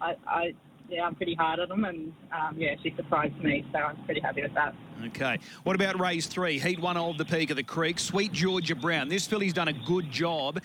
I, 0.00 0.14
I 0.26 0.54
yeah, 0.88 1.04
I'm 1.04 1.14
pretty 1.14 1.34
hard 1.34 1.60
on 1.60 1.68
them, 1.68 1.84
and 1.84 2.12
um, 2.32 2.56
yeah, 2.56 2.74
she 2.82 2.92
surprised 2.96 3.36
me, 3.42 3.64
so 3.72 3.78
I'm 3.78 3.96
pretty 4.04 4.20
happy 4.20 4.42
with 4.42 4.54
that. 4.54 4.74
Okay. 5.06 5.38
What 5.64 5.76
about 5.76 6.00
race 6.00 6.26
three? 6.26 6.58
Heat 6.58 6.80
one 6.80 6.96
of 6.96 7.18
the 7.18 7.24
peak 7.24 7.50
of 7.50 7.56
the 7.56 7.62
creek. 7.62 7.98
Sweet 7.98 8.32
Georgia 8.32 8.74
Brown. 8.74 9.08
This 9.08 9.26
filly's 9.26 9.52
done 9.52 9.68
a 9.68 9.72
good 9.72 10.10
job. 10.10 10.60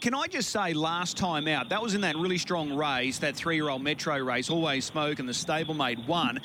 Can 0.00 0.14
I 0.14 0.26
just 0.26 0.50
say, 0.50 0.74
last 0.74 1.16
time 1.16 1.48
out, 1.48 1.70
that 1.70 1.80
was 1.80 1.94
in 1.94 2.02
that 2.02 2.16
really 2.16 2.38
strong 2.38 2.76
race, 2.76 3.18
that 3.20 3.36
three-year-old 3.36 3.82
Metro 3.82 4.18
race, 4.18 4.50
Always 4.50 4.84
Smoke, 4.84 5.18
and 5.18 5.28
the 5.28 5.32
stablemate 5.32 6.06
won. 6.06 6.40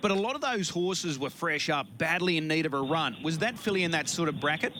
But 0.00 0.10
a 0.10 0.14
lot 0.14 0.36
of 0.36 0.40
those 0.40 0.68
horses 0.68 1.18
were 1.18 1.30
fresh 1.30 1.68
up, 1.68 1.86
badly 1.98 2.36
in 2.36 2.48
need 2.48 2.66
of 2.66 2.72
a 2.72 2.80
run. 2.80 3.16
Was 3.22 3.38
that 3.38 3.58
filly 3.58 3.82
in 3.82 3.90
that 3.90 4.08
sort 4.08 4.28
of 4.28 4.40
bracket? 4.40 4.72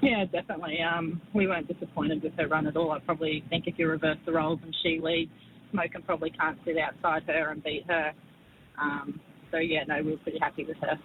Yeah, 0.00 0.24
definitely. 0.26 0.80
Um, 0.80 1.20
we 1.32 1.46
weren't 1.46 1.68
disappointed 1.68 2.22
with 2.22 2.34
her 2.38 2.46
run 2.46 2.66
at 2.66 2.76
all. 2.76 2.92
I 2.92 3.00
probably 3.00 3.42
think 3.50 3.66
if 3.66 3.78
you 3.78 3.88
reverse 3.88 4.18
the 4.24 4.32
roles 4.32 4.60
and 4.62 4.74
she 4.82 5.00
leads, 5.02 5.32
Smoke 5.70 5.90
and 5.94 6.06
probably 6.06 6.30
can't 6.30 6.58
sit 6.64 6.78
outside 6.78 7.24
her 7.24 7.50
and 7.50 7.62
beat 7.62 7.84
her. 7.88 8.12
Um, 8.78 9.20
so 9.50 9.58
yeah, 9.58 9.84
no, 9.86 10.02
we 10.02 10.12
were 10.12 10.16
pretty 10.18 10.38
happy 10.38 10.64
with 10.64 10.76
her. 10.78 10.98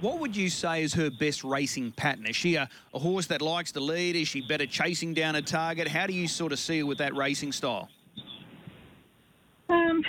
What 0.00 0.18
would 0.18 0.36
you 0.36 0.48
say 0.50 0.82
is 0.82 0.94
her 0.94 1.10
best 1.10 1.44
racing 1.44 1.92
pattern? 1.92 2.26
Is 2.26 2.34
she 2.34 2.56
a, 2.56 2.68
a 2.92 2.98
horse 2.98 3.26
that 3.28 3.40
likes 3.40 3.70
to 3.72 3.80
lead? 3.80 4.16
Is 4.16 4.26
she 4.26 4.40
better 4.40 4.66
chasing 4.66 5.14
down 5.14 5.36
a 5.36 5.42
target? 5.42 5.86
How 5.86 6.08
do 6.08 6.12
you 6.12 6.26
sort 6.26 6.52
of 6.52 6.58
see 6.58 6.80
her 6.80 6.86
with 6.86 6.98
that 6.98 7.14
racing 7.14 7.52
style? 7.52 7.88
Um, 9.68 10.02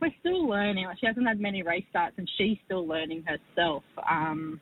we're 0.00 0.14
still 0.20 0.46
learning. 0.46 0.86
She 1.00 1.06
hasn't 1.06 1.26
had 1.26 1.40
many 1.40 1.62
race 1.62 1.84
starts, 1.90 2.14
and 2.16 2.30
she's 2.38 2.58
still 2.64 2.86
learning 2.86 3.24
herself. 3.24 3.82
Um, 4.08 4.60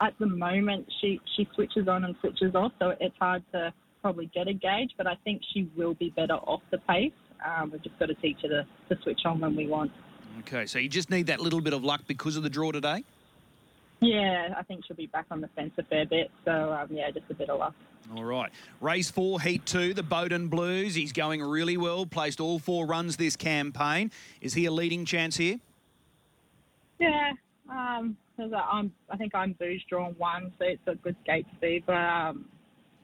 at 0.00 0.14
the 0.20 0.26
moment, 0.26 0.86
she 1.00 1.20
she 1.36 1.48
switches 1.54 1.88
on 1.88 2.04
and 2.04 2.14
switches 2.20 2.54
off, 2.54 2.72
so 2.78 2.94
it's 3.00 3.16
hard 3.18 3.42
to 3.52 3.72
probably 4.00 4.30
get 4.32 4.46
a 4.46 4.54
gauge. 4.54 4.92
But 4.96 5.06
I 5.06 5.16
think 5.24 5.42
she 5.52 5.68
will 5.76 5.94
be 5.94 6.10
better 6.10 6.34
off 6.34 6.62
the 6.70 6.78
pace. 6.78 7.12
Um, 7.44 7.70
we've 7.70 7.82
just 7.82 7.98
got 7.98 8.06
to 8.06 8.14
teach 8.14 8.38
her 8.42 8.48
to, 8.48 8.66
to 8.94 9.02
switch 9.02 9.20
on 9.24 9.40
when 9.40 9.56
we 9.56 9.66
want. 9.66 9.92
Okay, 10.40 10.66
so 10.66 10.78
you 10.78 10.88
just 10.88 11.10
need 11.10 11.26
that 11.26 11.40
little 11.40 11.60
bit 11.60 11.72
of 11.72 11.84
luck 11.84 12.02
because 12.06 12.36
of 12.36 12.42
the 12.42 12.50
draw 12.50 12.72
today? 12.72 13.04
Yeah, 14.00 14.54
I 14.56 14.62
think 14.62 14.84
she'll 14.86 14.96
be 14.96 15.06
back 15.06 15.26
on 15.30 15.42
the 15.42 15.48
fence 15.48 15.72
a 15.76 15.82
fair 15.82 16.06
bit. 16.06 16.30
So, 16.44 16.72
um, 16.72 16.88
yeah, 16.90 17.10
just 17.10 17.26
a 17.30 17.34
bit 17.34 17.50
of 17.50 17.58
luck. 17.58 17.74
All 18.16 18.24
right. 18.24 18.50
Race 18.80 19.10
four, 19.10 19.40
heat 19.40 19.66
two, 19.66 19.92
the 19.92 20.02
Bowden 20.02 20.48
Blues. 20.48 20.94
He's 20.94 21.12
going 21.12 21.42
really 21.42 21.76
well, 21.76 22.06
placed 22.06 22.40
all 22.40 22.58
four 22.58 22.86
runs 22.86 23.18
this 23.18 23.36
campaign. 23.36 24.10
Is 24.40 24.54
he 24.54 24.64
a 24.64 24.70
leading 24.70 25.04
chance 25.04 25.36
here? 25.36 25.60
Yeah, 26.98 27.32
um, 27.70 28.16
I'm, 28.38 28.92
I 29.10 29.16
think 29.16 29.34
I'm 29.34 29.52
booze 29.52 29.82
drawn 29.88 30.14
one, 30.16 30.52
so 30.58 30.64
it's 30.64 30.80
a 30.86 30.94
good 30.94 31.16
gate 31.26 31.46
speed. 31.56 31.84
But, 31.86 31.92
um, 31.92 32.46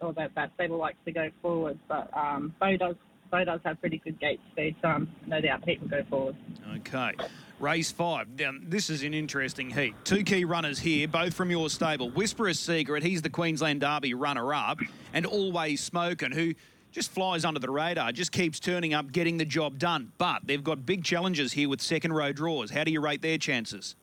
or 0.01 0.15
that, 0.15 0.35
that 0.35 0.53
stable 0.55 0.79
likes 0.79 0.99
to 1.05 1.13
go 1.13 1.29
forward. 1.43 1.79
But 1.89 2.11
um, 2.17 2.55
Bo 2.59 2.77
does 2.77 2.97
Bo 3.31 3.45
does 3.45 3.61
have 3.65 3.81
pretty 3.81 3.99
good 3.99 4.19
gate 4.21 4.41
speed, 4.53 4.77
so 4.83 4.89
um, 4.89 5.09
no 5.27 5.41
doubt 5.41 5.69
he 5.69 5.79
will 5.79 5.89
go 5.89 6.05
forward. 6.09 6.37
Okay. 6.77 7.13
Race 7.59 7.91
five. 7.91 8.29
Now, 8.39 8.53
this 8.63 8.91
is 8.91 9.03
an 9.03 9.15
interesting 9.15 9.71
heat. 9.71 9.95
Two 10.05 10.23
key 10.23 10.45
runners 10.45 10.79
here, 10.79 11.09
both 11.09 11.33
from 11.33 11.51
your 11.51 11.71
stable. 11.71 12.11
Whisperer's 12.11 12.61
Secret, 12.61 13.03
he's 13.03 13.23
the 13.23 13.31
Queensland 13.31 13.81
Derby 13.81 14.13
runner-up, 14.15 14.81
and 15.15 15.25
Always 15.25 15.83
Smoking, 15.83 16.33
who 16.33 16.53
just 16.93 17.11
flies 17.11 17.45
under 17.45 17.59
the 17.59 17.71
radar, 17.71 18.13
just 18.13 18.33
keeps 18.33 18.61
turning 18.61 18.95
up, 18.95 19.11
getting 19.11 19.39
the 19.39 19.45
job 19.45 19.79
done. 19.79 20.13
But 20.19 20.47
they've 20.47 20.63
got 20.63 20.85
big 20.85 21.03
challenges 21.03 21.53
here 21.53 21.69
with 21.69 21.81
second 21.81 22.13
row 22.13 22.33
draws. 22.33 22.71
How 22.71 22.85
do 22.85 22.91
you 22.91 23.01
rate 23.01 23.23
their 23.23 23.39
chances? 23.39 23.97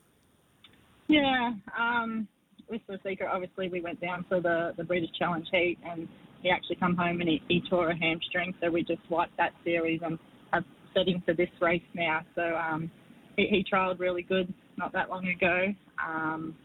Yeah, 1.08 1.54
um, 1.78 2.28
Whisperer's 2.68 3.02
Secret, 3.06 3.30
obviously 3.32 3.70
we 3.70 3.82
went 3.82 4.00
down 4.02 4.26
for 4.30 4.40
the, 4.40 4.74
the 4.78 4.84
British 4.84 5.12
Challenge 5.18 5.48
heat 5.52 5.78
and 5.86 6.08
he 6.44 6.50
actually 6.50 6.76
come 6.76 6.96
home 6.96 7.22
and 7.22 7.30
he, 7.30 7.42
he 7.48 7.62
tore 7.70 7.90
a 7.90 7.98
hamstring, 7.98 8.54
so 8.62 8.70
we 8.70 8.84
just 8.84 9.02
wiped 9.10 9.36
that 9.38 9.54
series 9.64 10.02
and 10.04 10.20
have 10.52 10.64
set 10.94 11.08
him 11.08 11.24
for 11.26 11.34
this 11.34 11.50
race 11.62 11.82
now. 11.96 12.20
So 12.36 12.42
um, 12.42 12.92
he, 13.38 13.48
he 13.48 13.66
trialled 13.72 14.00
really 14.00 14.22
good 14.22 14.54
not 14.78 14.92
that 14.94 15.10
long 15.10 15.28
ago, 15.28 15.74
um, 16.06 16.56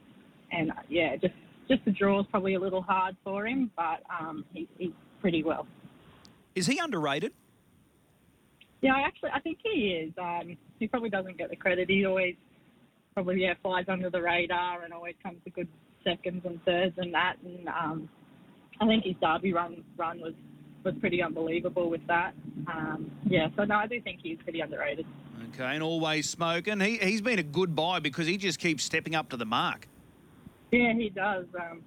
and 0.50 0.72
yeah, 0.88 1.16
just 1.16 1.34
just 1.68 1.84
the 1.84 1.90
draw 1.92 2.20
is 2.20 2.26
probably 2.30 2.54
a 2.54 2.60
little 2.60 2.82
hard 2.82 3.14
for 3.22 3.46
him, 3.46 3.70
but 3.76 4.02
um, 4.18 4.44
he, 4.52 4.66
he's 4.78 4.90
pretty 5.20 5.42
well. 5.42 5.66
Is 6.54 6.66
he 6.66 6.78
underrated? 6.78 7.32
Yeah, 8.80 8.94
I 8.94 9.00
actually, 9.00 9.30
I 9.34 9.40
think 9.40 9.58
he 9.62 9.90
is. 9.90 10.12
Um, 10.18 10.56
he 10.78 10.88
probably 10.88 11.10
doesn't 11.10 11.36
get 11.36 11.50
the 11.50 11.56
credit. 11.56 11.90
He 11.90 12.06
always 12.06 12.34
probably 13.14 13.42
yeah 13.42 13.54
flies 13.62 13.84
under 13.88 14.10
the 14.10 14.22
radar 14.22 14.84
and 14.84 14.92
always 14.92 15.14
comes 15.22 15.38
to 15.44 15.50
good 15.50 15.68
seconds 16.04 16.42
and 16.44 16.62
thirds 16.64 16.94
and 16.96 17.12
that. 17.12 17.34
And 17.44 17.68
um, 17.68 18.08
I 18.80 18.86
think 18.86 19.04
his 19.04 19.14
Derby 19.20 19.52
run 19.52 19.84
run 19.96 20.20
was 20.20 20.34
was 20.84 20.94
pretty 21.00 21.22
unbelievable 21.22 21.90
with 21.90 22.06
that. 22.06 22.32
Um, 22.66 23.10
yeah, 23.26 23.48
so 23.56 23.64
no, 23.64 23.76
I 23.76 23.86
do 23.86 24.00
think 24.00 24.20
he's 24.22 24.38
pretty 24.42 24.60
underrated. 24.60 25.06
Okay, 25.50 25.64
and 25.64 25.82
always 25.82 26.28
smoking. 26.28 26.80
He 26.80 26.98
he's 26.98 27.20
been 27.20 27.38
a 27.38 27.44
good 27.44 27.74
buy 27.74 27.98
because 27.98 28.26
he 28.26 28.36
just 28.36 28.58
keeps 28.58 28.84
stepping 28.84 29.14
up 29.14 29.28
to 29.30 29.36
the 29.36 29.46
mark. 29.46 29.88
Yeah, 30.70 30.92
he 30.94 31.08
does. 31.08 31.46
Um, 31.58 31.82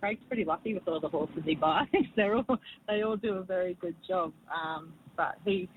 Craig's 0.00 0.20
pretty 0.28 0.44
lucky 0.44 0.74
with 0.74 0.86
all 0.86 1.00
the 1.00 1.08
horses 1.08 1.42
he 1.44 1.54
buys. 1.54 1.86
They're 2.16 2.36
all 2.36 2.58
they 2.88 3.02
all 3.02 3.16
do 3.16 3.34
a 3.34 3.42
very 3.42 3.74
good 3.80 3.96
job. 4.06 4.32
Um, 4.52 4.92
but 5.16 5.36
he, 5.44 5.68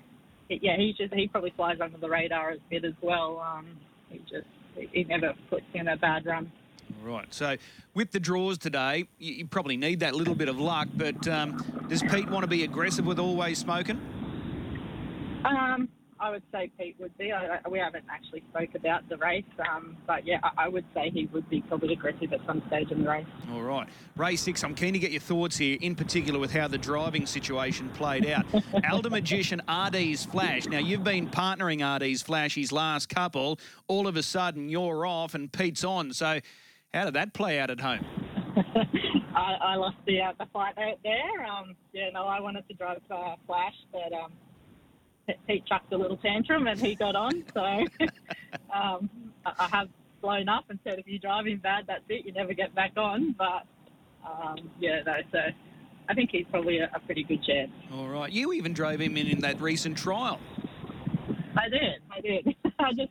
yeah, 0.48 0.76
he 0.76 0.94
just 0.96 1.14
he 1.14 1.26
probably 1.28 1.52
flies 1.56 1.78
under 1.82 1.98
the 1.98 2.08
radar 2.08 2.52
a 2.52 2.56
bit 2.68 2.84
as 2.84 2.94
well. 3.00 3.40
Um, 3.40 3.66
he 4.08 4.18
just 4.18 4.46
he 4.92 5.04
never 5.04 5.32
puts 5.48 5.64
in 5.74 5.88
a 5.88 5.96
bad 5.96 6.26
run. 6.26 6.52
Right. 7.02 7.26
So 7.32 7.56
with 7.94 8.10
the 8.10 8.20
draws 8.20 8.58
today, 8.58 9.06
you, 9.18 9.34
you 9.34 9.46
probably 9.46 9.76
need 9.76 10.00
that 10.00 10.14
little 10.14 10.34
bit 10.34 10.48
of 10.48 10.58
luck. 10.58 10.88
But 10.94 11.26
um, 11.28 11.84
does 11.88 12.02
Pete 12.02 12.28
want 12.30 12.42
to 12.42 12.48
be 12.48 12.64
aggressive 12.64 13.06
with 13.06 13.18
always 13.18 13.58
smoking? 13.58 14.00
Um, 15.44 15.88
I 16.20 16.30
would 16.30 16.42
say 16.52 16.70
Pete 16.78 16.96
would 16.98 17.16
be. 17.16 17.32
I, 17.32 17.60
we 17.68 17.78
haven't 17.78 18.04
actually 18.10 18.42
spoke 18.50 18.74
about 18.74 19.08
the 19.08 19.16
race, 19.16 19.44
um, 19.72 19.96
but 20.06 20.26
yeah, 20.26 20.38
I, 20.42 20.64
I, 20.64 20.68
would 20.68 20.84
say 20.94 21.10
he 21.10 21.26
would 21.32 21.48
be 21.48 21.62
probably 21.62 21.94
aggressive 21.94 22.32
at 22.32 22.40
some 22.46 22.62
stage 22.66 22.90
in 22.90 23.04
the 23.04 23.08
race. 23.08 23.26
All 23.52 23.62
right, 23.62 23.88
race 24.16 24.42
six. 24.42 24.62
I'm 24.62 24.74
keen 24.74 24.92
to 24.92 24.98
get 24.98 25.12
your 25.12 25.22
thoughts 25.22 25.56
here, 25.56 25.78
in 25.80 25.94
particular 25.94 26.38
with 26.38 26.52
how 26.52 26.68
the 26.68 26.76
driving 26.76 27.24
situation 27.24 27.88
played 27.90 28.28
out. 28.28 28.44
Elder 28.84 29.08
Magician 29.08 29.62
RD's 29.66 30.26
Flash. 30.26 30.66
Now 30.66 30.78
you've 30.78 31.04
been 31.04 31.26
partnering 31.26 31.80
RD's 31.80 32.20
Flash 32.20 32.54
his 32.54 32.70
last 32.70 33.08
couple. 33.08 33.58
All 33.88 34.06
of 34.06 34.16
a 34.16 34.22
sudden 34.22 34.68
you're 34.68 35.06
off 35.06 35.34
and 35.34 35.50
Pete's 35.50 35.84
on. 35.84 36.12
So 36.12 36.40
how 36.92 37.04
did 37.04 37.14
that 37.14 37.32
play 37.32 37.58
out 37.58 37.70
at 37.70 37.80
home? 37.80 38.04
I, 39.34 39.56
I, 39.62 39.76
lost 39.76 39.96
the 40.06 40.20
uh, 40.20 40.32
the 40.38 40.46
fight 40.52 40.76
out 40.78 40.98
there. 41.04 41.46
Um, 41.46 41.76
yeah, 41.92 42.10
no, 42.12 42.24
I 42.26 42.40
wanted 42.40 42.66
to 42.68 42.74
drive 42.74 43.00
uh, 43.10 43.36
Flash, 43.46 43.74
but 43.92 44.12
um, 44.12 44.32
Pete 45.46 45.64
chucked 45.66 45.92
a 45.92 45.96
little 45.96 46.16
tantrum 46.16 46.66
and 46.66 46.80
he 46.80 46.94
got 46.94 47.14
on. 47.14 47.44
So 47.54 47.60
um, 48.74 49.08
I 49.44 49.68
have 49.70 49.88
blown 50.20 50.48
up 50.48 50.64
and 50.68 50.78
said, 50.84 50.98
if 50.98 51.06
you 51.06 51.18
drive 51.18 51.46
him 51.46 51.58
bad, 51.58 51.84
that's 51.86 52.04
it. 52.08 52.26
You 52.26 52.32
never 52.32 52.52
get 52.54 52.74
back 52.74 52.92
on. 52.96 53.34
But 53.38 53.66
um, 54.26 54.70
yeah, 54.78 55.02
no, 55.06 55.14
so 55.32 55.38
I 56.08 56.14
think 56.14 56.30
he's 56.32 56.46
probably 56.50 56.78
a, 56.78 56.90
a, 56.94 57.00
pretty 57.00 57.22
good 57.22 57.42
chance. 57.44 57.70
All 57.92 58.08
right. 58.08 58.30
You 58.30 58.52
even 58.52 58.72
drove 58.72 59.00
him 59.00 59.16
in 59.16 59.26
in 59.26 59.40
that 59.40 59.60
recent 59.60 59.96
trial. 59.96 60.40
I 61.56 61.68
did. 61.68 62.00
I 62.10 62.20
did. 62.20 62.56
I 62.78 62.92
just. 62.92 63.10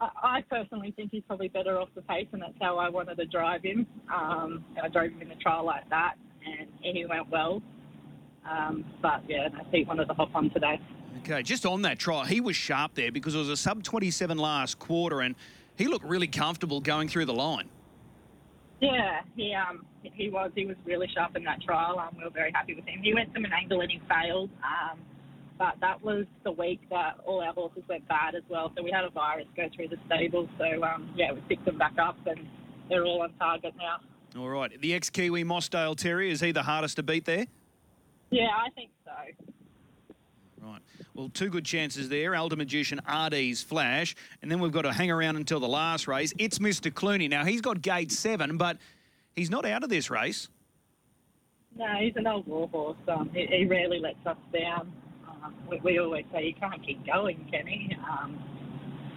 I 0.00 0.42
personally 0.48 0.92
think 0.96 1.10
he's 1.12 1.22
probably 1.26 1.48
better 1.48 1.78
off 1.78 1.88
the 1.94 2.02
pace, 2.02 2.26
and 2.32 2.40
that's 2.40 2.54
how 2.60 2.78
I 2.78 2.88
wanted 2.88 3.16
to 3.16 3.26
drive 3.26 3.62
him. 3.62 3.86
Um, 4.12 4.64
I 4.82 4.88
drove 4.88 5.12
him 5.12 5.20
in 5.20 5.28
the 5.28 5.34
trial 5.36 5.64
like 5.64 5.88
that, 5.90 6.14
and 6.44 6.68
he 6.80 7.04
went 7.04 7.28
well. 7.30 7.62
Um, 8.50 8.84
but 9.02 9.22
yeah, 9.28 9.48
Pete 9.70 9.86
wanted 9.86 10.06
to 10.06 10.14
hop 10.14 10.34
on 10.34 10.50
today. 10.50 10.80
Okay, 11.18 11.42
just 11.42 11.66
on 11.66 11.82
that 11.82 11.98
trial, 11.98 12.24
he 12.24 12.40
was 12.40 12.56
sharp 12.56 12.94
there 12.94 13.12
because 13.12 13.34
it 13.34 13.38
was 13.38 13.50
a 13.50 13.56
sub 13.56 13.82
27 13.82 14.38
last 14.38 14.78
quarter 14.78 15.20
and 15.20 15.34
he 15.76 15.86
looked 15.86 16.04
really 16.04 16.26
comfortable 16.26 16.80
going 16.80 17.08
through 17.08 17.26
the 17.26 17.34
line. 17.34 17.68
Yeah, 18.80 19.20
he 19.36 19.54
um 19.54 19.84
he 20.02 20.30
was 20.30 20.50
he 20.54 20.64
was 20.64 20.76
really 20.86 21.08
sharp 21.14 21.36
in 21.36 21.44
that 21.44 21.60
trial. 21.60 21.98
Um, 21.98 22.16
we 22.16 22.24
were 22.24 22.30
very 22.30 22.50
happy 22.52 22.74
with 22.74 22.86
him. 22.86 23.00
He 23.02 23.12
went 23.12 23.32
from 23.34 23.44
an 23.44 23.52
angle 23.52 23.82
and 23.82 23.90
he 23.90 24.00
failed. 24.08 24.48
Um, 24.64 24.98
but 25.60 25.74
that 25.82 26.02
was 26.02 26.24
the 26.42 26.50
week 26.50 26.80
that 26.88 27.18
all 27.26 27.42
our 27.42 27.52
horses 27.52 27.82
went 27.86 28.08
bad 28.08 28.34
as 28.34 28.42
well. 28.48 28.72
So 28.74 28.82
we 28.82 28.90
had 28.90 29.04
a 29.04 29.10
virus 29.10 29.44
go 29.54 29.68
through 29.76 29.88
the 29.88 29.98
stable. 30.06 30.48
So 30.58 30.82
um, 30.82 31.12
yeah, 31.14 31.32
we 31.32 31.40
picked 31.42 31.66
them 31.66 31.76
back 31.76 31.92
up 32.02 32.16
and 32.26 32.48
they're 32.88 33.04
all 33.04 33.20
on 33.22 33.34
target 33.38 33.74
now. 33.76 34.40
All 34.40 34.48
right, 34.48 34.80
the 34.80 34.94
ex 34.94 35.10
Kiwi 35.10 35.44
Mossdale 35.44 35.94
Terrier 35.94 36.30
is 36.30 36.40
he 36.40 36.50
the 36.50 36.62
hardest 36.62 36.96
to 36.96 37.02
beat 37.02 37.26
there? 37.26 37.46
Yeah, 38.30 38.48
I 38.48 38.70
think 38.70 38.90
so. 39.04 39.12
Right. 40.66 40.80
Well, 41.14 41.28
two 41.28 41.50
good 41.50 41.66
chances 41.66 42.08
there. 42.08 42.34
Elder 42.34 42.56
Magician, 42.56 43.00
RD's 43.06 43.62
Flash. 43.62 44.14
And 44.40 44.50
then 44.50 44.60
we've 44.60 44.72
got 44.72 44.82
to 44.82 44.92
hang 44.92 45.10
around 45.10 45.36
until 45.36 45.60
the 45.60 45.68
last 45.68 46.08
race. 46.08 46.32
It's 46.38 46.58
Mr. 46.58 46.90
Clooney. 46.90 47.28
Now, 47.28 47.44
he's 47.44 47.60
got 47.60 47.82
gate 47.82 48.12
seven, 48.12 48.56
but 48.56 48.78
he's 49.34 49.50
not 49.50 49.66
out 49.66 49.82
of 49.82 49.90
this 49.90 50.10
race. 50.10 50.48
No, 51.76 51.86
he's 51.98 52.14
an 52.16 52.26
old 52.26 52.46
war 52.46 52.68
horse. 52.68 52.96
Um, 53.08 53.30
he, 53.34 53.46
he, 53.46 53.64
rarely 53.64 54.00
lets 54.00 54.24
us 54.26 54.36
down. 54.52 54.92
Um, 55.44 55.54
we, 55.70 55.80
we, 55.82 55.98
always 55.98 56.24
say 56.32 56.44
he 56.44 56.52
can't 56.52 56.84
keep 56.84 57.04
going, 57.06 57.46
can 57.50 57.66
he? 57.66 57.96
Um, 58.10 58.38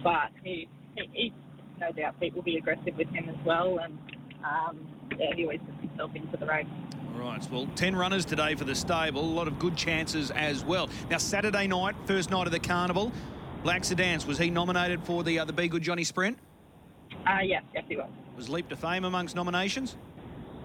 but 0.02 0.30
he, 0.42 0.68
he, 0.96 1.08
he, 1.12 1.32
no 1.80 1.92
doubt 1.92 2.18
Pete 2.20 2.34
will 2.34 2.42
be 2.42 2.56
aggressive 2.56 2.96
with 2.96 3.08
him 3.08 3.28
as 3.28 3.36
well. 3.44 3.78
And 3.78 3.98
um, 4.44 4.86
yeah, 5.18 5.34
he 5.34 5.44
always 5.44 5.60
puts 5.60 5.80
himself 5.80 6.14
into 6.14 6.36
the 6.36 6.46
race. 6.46 6.66
Right, 7.14 7.48
well, 7.50 7.68
10 7.76 7.94
runners 7.94 8.24
today 8.24 8.54
for 8.54 8.64
the 8.64 8.74
stable. 8.74 9.20
A 9.20 9.24
lot 9.24 9.46
of 9.46 9.58
good 9.58 9.76
chances 9.76 10.30
as 10.32 10.64
well. 10.64 10.88
Now, 11.10 11.18
Saturday 11.18 11.66
night, 11.66 11.94
first 12.06 12.30
night 12.30 12.46
of 12.46 12.52
the 12.52 12.58
carnival, 12.58 13.12
Black 13.62 13.84
Sedans, 13.84 14.26
was 14.26 14.36
he 14.36 14.50
nominated 14.50 15.02
for 15.04 15.22
the, 15.22 15.38
uh, 15.38 15.44
the 15.44 15.52
Be 15.52 15.68
Good 15.68 15.82
Johnny 15.82 16.04
Sprint? 16.04 16.38
Uh, 17.26 17.38
yes, 17.44 17.62
yes, 17.72 17.84
he 17.88 17.96
was. 17.96 18.10
Was 18.36 18.48
Leap 18.48 18.68
to 18.68 18.76
Fame 18.76 19.04
amongst 19.04 19.36
nominations? 19.36 19.96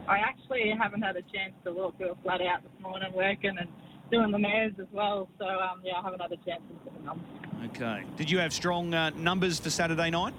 I 0.07 0.17
actually 0.17 0.73
haven't 0.77 1.03
had 1.03 1.15
a 1.15 1.21
chance 1.21 1.53
to 1.65 1.71
look. 1.71 1.93
We 1.99 2.07
were 2.07 2.15
flat 2.23 2.41
out 2.41 2.63
this 2.63 2.71
morning 2.81 3.13
working 3.13 3.55
and 3.59 3.69
doing 4.11 4.31
the 4.31 4.39
mares 4.39 4.73
as 4.79 4.87
well. 4.91 5.29
So, 5.37 5.45
um, 5.45 5.81
yeah, 5.83 5.97
I 5.97 6.03
haven't 6.03 6.21
had 6.21 6.31
a 6.31 6.37
chance 6.37 6.61
to 6.85 6.91
the. 6.91 7.65
Okay. 7.67 8.03
Did 8.15 8.31
you 8.31 8.39
have 8.39 8.53
strong 8.53 8.93
uh, 8.93 9.11
numbers 9.11 9.59
for 9.59 9.69
Saturday 9.69 10.09
night? 10.09 10.33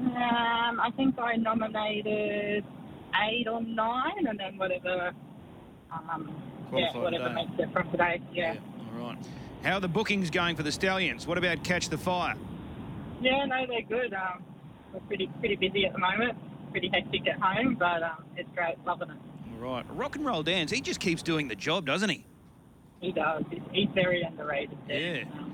Um, 0.00 0.80
I 0.80 0.90
think 0.96 1.18
I 1.18 1.36
nominated 1.36 2.64
eight 3.28 3.46
or 3.46 3.62
nine, 3.62 4.26
and 4.26 4.38
then 4.38 4.56
whatever, 4.56 5.12
um, 5.92 6.32
yeah, 6.72 6.96
whatever 6.96 7.28
day. 7.28 7.34
makes 7.34 7.52
it 7.58 7.72
from 7.72 7.90
today. 7.90 8.22
Yeah. 8.32 8.54
yeah. 8.54 8.60
All 8.94 9.08
right. 9.08 9.18
How 9.62 9.74
are 9.74 9.80
the 9.80 9.88
bookings 9.88 10.30
going 10.30 10.56
for 10.56 10.62
the 10.62 10.72
stallions? 10.72 11.26
What 11.26 11.36
about 11.36 11.62
Catch 11.64 11.90
the 11.90 11.98
Fire? 11.98 12.34
Yeah, 13.20 13.44
no, 13.44 13.66
they're 13.66 13.82
good. 13.82 14.14
Um, 14.14 14.42
we're 14.94 15.00
pretty 15.00 15.30
pretty 15.38 15.56
busy 15.56 15.84
at 15.84 15.92
the 15.92 15.98
moment. 15.98 16.38
Pretty 16.70 16.88
hectic 16.88 17.28
at 17.28 17.38
home, 17.40 17.76
but 17.78 18.02
um, 18.02 18.24
it's 18.36 18.48
great. 18.54 18.76
Loving 18.86 19.10
it. 19.10 19.16
All 19.52 19.74
right. 19.74 19.84
Rock 19.90 20.16
and 20.16 20.24
Roll 20.24 20.42
Dance, 20.42 20.70
he 20.70 20.80
just 20.80 21.00
keeps 21.00 21.22
doing 21.22 21.48
the 21.48 21.56
job, 21.56 21.84
doesn't 21.84 22.08
he? 22.08 22.24
He 23.00 23.12
does. 23.12 23.44
He's, 23.72 23.88
very 23.94 24.22
underrated. 24.22 24.76
Yeah. 24.88 25.24
Um, 25.32 25.50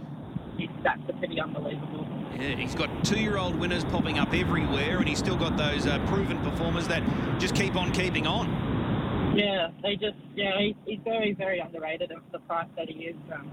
his 0.58 0.68
stats 0.82 1.08
are 1.08 1.18
pretty 1.18 1.40
unbelievable. 1.40 2.06
Yeah, 2.34 2.56
he's 2.56 2.74
got 2.74 3.04
two-year-old 3.04 3.56
winners 3.56 3.84
popping 3.84 4.18
up 4.18 4.34
everywhere, 4.34 4.98
and 4.98 5.08
he's 5.08 5.18
still 5.18 5.36
got 5.36 5.56
those 5.56 5.86
uh, 5.86 5.98
proven 6.06 6.38
performers 6.38 6.88
that 6.88 7.02
just 7.38 7.54
keep 7.54 7.76
on 7.76 7.92
keeping 7.92 8.26
on. 8.26 9.34
Yeah, 9.36 9.68
they 9.82 9.96
just 9.96 10.16
yeah, 10.34 10.58
he, 10.58 10.76
he's 10.86 11.00
very 11.04 11.34
very 11.34 11.60
underrated, 11.60 12.10
and 12.10 12.20
for 12.22 12.32
the 12.32 12.38
price 12.40 12.68
that 12.76 12.88
he 12.88 13.04
is, 13.04 13.16
um, 13.32 13.50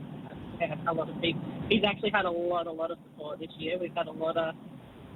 a 0.88 0.93
lot 0.93 1.10
of 1.10 1.19
big. 1.21 1.36
He's 1.69 1.84
actually 1.84 2.12
had 2.12 2.25
a 2.25 2.32
lot 2.32 2.67
a 2.67 2.71
lot 2.71 2.89
of 2.91 2.97
support 3.03 3.39
this 3.39 3.51
year. 3.58 3.77
We've 3.77 3.93
had 3.95 4.08
a 4.08 4.12
lot 4.12 4.38
of. 4.38 4.56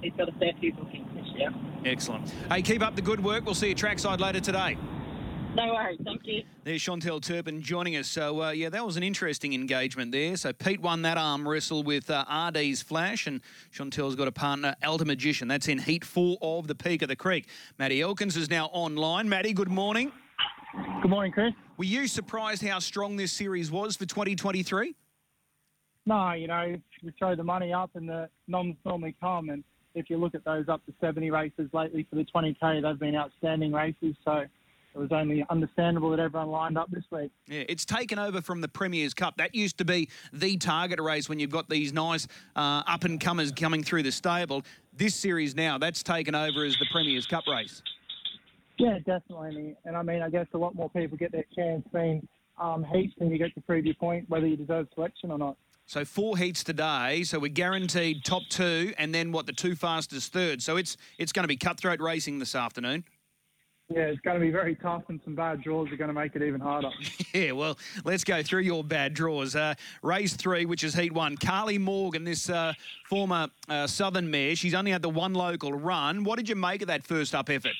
He's 0.02 0.12
got 0.16 0.28
a 0.28 0.32
fair 0.32 0.52
few 0.60 0.72
bookings 0.74 1.08
this 1.14 1.26
year. 1.36 1.50
Excellent. 1.84 2.30
Hey, 2.50 2.62
keep 2.62 2.82
up 2.82 2.94
the 2.96 3.02
good 3.02 3.22
work. 3.24 3.44
We'll 3.44 3.54
see 3.54 3.70
you 3.70 3.74
trackside 3.74 4.20
later 4.20 4.40
today. 4.40 4.76
No 5.58 5.74
worries. 5.74 5.98
Thank 6.04 6.20
you. 6.24 6.44
There's 6.62 6.80
Chantal 6.80 7.20
Turpin 7.20 7.60
joining 7.60 7.96
us. 7.96 8.06
So, 8.06 8.44
uh, 8.44 8.50
yeah, 8.50 8.68
that 8.68 8.86
was 8.86 8.96
an 8.96 9.02
interesting 9.02 9.54
engagement 9.54 10.12
there. 10.12 10.36
So, 10.36 10.52
Pete 10.52 10.80
won 10.80 11.02
that 11.02 11.18
arm 11.18 11.48
wrestle 11.48 11.82
with 11.82 12.08
uh, 12.08 12.24
RD's 12.48 12.80
Flash, 12.80 13.26
and 13.26 13.40
Chantal's 13.72 14.14
got 14.14 14.28
a 14.28 14.32
partner, 14.32 14.76
Elder 14.82 15.04
Magician. 15.04 15.48
That's 15.48 15.66
in 15.66 15.80
Heat 15.80 16.04
4 16.04 16.38
of 16.40 16.68
the 16.68 16.76
Peak 16.76 17.02
of 17.02 17.08
the 17.08 17.16
Creek. 17.16 17.48
Matty 17.76 18.00
Elkins 18.00 18.36
is 18.36 18.48
now 18.48 18.66
online. 18.66 19.28
Matty, 19.28 19.52
good 19.52 19.68
morning. 19.68 20.12
Good 21.02 21.10
morning, 21.10 21.32
Chris. 21.32 21.52
Were 21.76 21.84
you 21.84 22.06
surprised 22.06 22.64
how 22.64 22.78
strong 22.78 23.16
this 23.16 23.32
series 23.32 23.68
was 23.68 23.96
for 23.96 24.06
2023? 24.06 24.94
No, 26.06 26.32
you 26.34 26.46
know, 26.46 26.76
you 27.02 27.12
throw 27.18 27.34
the 27.34 27.42
money 27.42 27.72
up 27.72 27.90
and 27.96 28.08
the 28.08 28.28
noms 28.46 28.76
normally 28.84 29.16
come. 29.20 29.48
And 29.48 29.64
if 29.96 30.08
you 30.08 30.18
look 30.18 30.36
at 30.36 30.44
those 30.44 30.68
up 30.68 30.86
to 30.86 30.94
70 31.00 31.32
races 31.32 31.68
lately 31.72 32.06
for 32.08 32.14
the 32.14 32.26
20K, 32.32 32.80
they've 32.80 32.98
been 33.00 33.16
outstanding 33.16 33.72
races. 33.72 34.14
So, 34.24 34.44
it 34.98 35.02
was 35.02 35.12
only 35.12 35.44
understandable 35.48 36.10
that 36.10 36.18
everyone 36.18 36.48
lined 36.48 36.76
up 36.76 36.90
this 36.90 37.04
week. 37.10 37.30
Yeah, 37.46 37.62
it's 37.68 37.84
taken 37.84 38.18
over 38.18 38.42
from 38.42 38.60
the 38.60 38.68
Premier's 38.68 39.14
Cup. 39.14 39.36
That 39.36 39.54
used 39.54 39.78
to 39.78 39.84
be 39.84 40.08
the 40.32 40.56
target 40.56 41.00
race 41.00 41.28
when 41.28 41.38
you've 41.38 41.50
got 41.50 41.68
these 41.68 41.92
nice 41.92 42.26
uh, 42.56 42.82
up 42.86 43.04
and 43.04 43.20
comers 43.20 43.52
coming 43.52 43.84
through 43.84 44.02
the 44.02 44.10
stable. 44.10 44.64
This 44.92 45.14
series 45.14 45.54
now, 45.54 45.78
that's 45.78 46.02
taken 46.02 46.34
over 46.34 46.64
as 46.64 46.76
the 46.78 46.86
Premier's 46.90 47.26
Cup 47.26 47.44
race. 47.46 47.82
Yeah, 48.78 48.98
definitely. 48.98 49.76
And 49.84 49.96
I 49.96 50.02
mean, 50.02 50.22
I 50.22 50.30
guess 50.30 50.46
a 50.52 50.58
lot 50.58 50.74
more 50.74 50.90
people 50.90 51.16
get 51.16 51.30
their 51.30 51.44
chance 51.54 51.86
being 51.92 52.26
um, 52.58 52.84
heats 52.84 53.14
and 53.20 53.30
you 53.30 53.38
get 53.38 53.54
to 53.54 53.60
prove 53.60 53.86
your 53.86 53.94
point 53.94 54.28
whether 54.28 54.46
you 54.46 54.56
deserve 54.56 54.88
selection 54.94 55.30
or 55.30 55.38
not. 55.38 55.56
So 55.86 56.04
four 56.04 56.36
heats 56.36 56.62
today. 56.64 57.22
So 57.22 57.38
we're 57.38 57.48
guaranteed 57.48 58.22
top 58.22 58.42
two, 58.50 58.92
and 58.98 59.14
then 59.14 59.32
what 59.32 59.46
the 59.46 59.54
two 59.54 59.74
fastest 59.74 60.34
third. 60.34 60.60
So 60.60 60.76
it's 60.76 60.98
it's 61.16 61.32
going 61.32 61.44
to 61.44 61.48
be 61.48 61.56
cutthroat 61.56 62.00
racing 62.00 62.40
this 62.40 62.54
afternoon. 62.54 63.04
Yeah, 63.90 64.02
it's 64.02 64.20
going 64.20 64.38
to 64.38 64.44
be 64.44 64.50
very 64.50 64.74
tough, 64.76 65.04
and 65.08 65.18
some 65.24 65.34
bad 65.34 65.62
draws 65.62 65.90
are 65.90 65.96
going 65.96 66.08
to 66.08 66.14
make 66.14 66.36
it 66.36 66.42
even 66.42 66.60
harder. 66.60 66.90
Yeah, 67.34 67.52
well, 67.52 67.78
let's 68.04 68.24
go 68.24 68.42
through 68.42 68.62
your 68.62 68.82
bad 68.82 69.12
draws. 69.12 69.54
Uh, 69.54 69.74
race 70.02 70.34
three, 70.34 70.64
which 70.64 70.82
is 70.82 70.94
heat 70.94 71.12
one. 71.12 71.36
Carly 71.36 71.76
Morgan, 71.76 72.24
this 72.24 72.48
uh, 72.48 72.72
former 73.08 73.48
uh, 73.68 73.86
Southern 73.86 74.30
mare, 74.30 74.56
she's 74.56 74.74
only 74.74 74.90
had 74.90 75.02
the 75.02 75.10
one 75.10 75.34
local 75.34 75.72
run. 75.72 76.24
What 76.24 76.38
did 76.38 76.48
you 76.48 76.56
make 76.56 76.80
of 76.80 76.88
that 76.88 77.04
first 77.04 77.34
up 77.34 77.50
effort? 77.50 77.74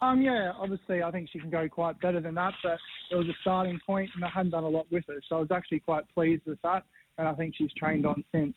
Um, 0.00 0.22
yeah, 0.22 0.52
obviously, 0.58 1.02
I 1.02 1.10
think 1.10 1.28
she 1.30 1.38
can 1.38 1.50
go 1.50 1.68
quite 1.68 2.00
better 2.00 2.20
than 2.20 2.34
that, 2.36 2.54
but 2.62 2.78
it 3.10 3.16
was 3.16 3.28
a 3.28 3.34
starting 3.42 3.78
point, 3.86 4.10
and 4.14 4.24
I 4.24 4.30
hadn't 4.30 4.52
done 4.52 4.64
a 4.64 4.68
lot 4.68 4.86
with 4.90 5.04
her, 5.08 5.20
so 5.28 5.36
I 5.36 5.40
was 5.40 5.50
actually 5.50 5.80
quite 5.80 6.04
pleased 6.14 6.42
with 6.46 6.60
that, 6.62 6.84
and 7.18 7.28
I 7.28 7.34
think 7.34 7.54
she's 7.56 7.72
trained 7.74 8.06
on 8.06 8.24
since. 8.32 8.56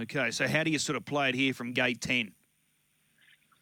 Okay, 0.00 0.30
so 0.30 0.46
how 0.46 0.62
do 0.62 0.70
you 0.70 0.78
sort 0.78 0.96
of 0.96 1.06
play 1.06 1.30
it 1.30 1.34
here 1.34 1.54
from 1.54 1.72
gate 1.72 2.02
10? 2.02 2.32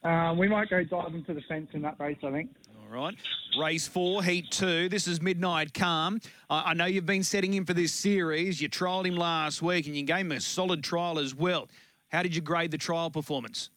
Um, 0.02 0.38
we 0.38 0.48
might 0.48 0.70
go 0.70 0.82
diving 0.82 1.24
to 1.24 1.34
the 1.34 1.42
fence 1.48 1.68
in 1.74 1.82
that 1.82 1.96
race, 1.98 2.16
I 2.24 2.30
think. 2.30 2.50
All 2.80 2.96
right. 2.96 3.14
Race 3.58 3.86
four, 3.86 4.22
heat 4.22 4.50
two. 4.50 4.88
This 4.88 5.06
is 5.06 5.20
Midnight 5.20 5.74
Calm. 5.74 6.20
I, 6.48 6.70
I 6.70 6.74
know 6.74 6.86
you've 6.86 7.06
been 7.06 7.22
setting 7.22 7.52
him 7.52 7.64
for 7.64 7.74
this 7.74 7.92
series. 7.92 8.60
You 8.60 8.68
trialled 8.68 9.06
him 9.06 9.16
last 9.16 9.62
week 9.62 9.86
and 9.86 9.94
you 9.94 10.02
gave 10.02 10.20
him 10.20 10.32
a 10.32 10.40
solid 10.40 10.82
trial 10.82 11.18
as 11.18 11.34
well. 11.34 11.68
How 12.08 12.22
did 12.22 12.34
you 12.34 12.40
grade 12.40 12.70
the 12.70 12.78
trial 12.78 13.10
performance? 13.10 13.70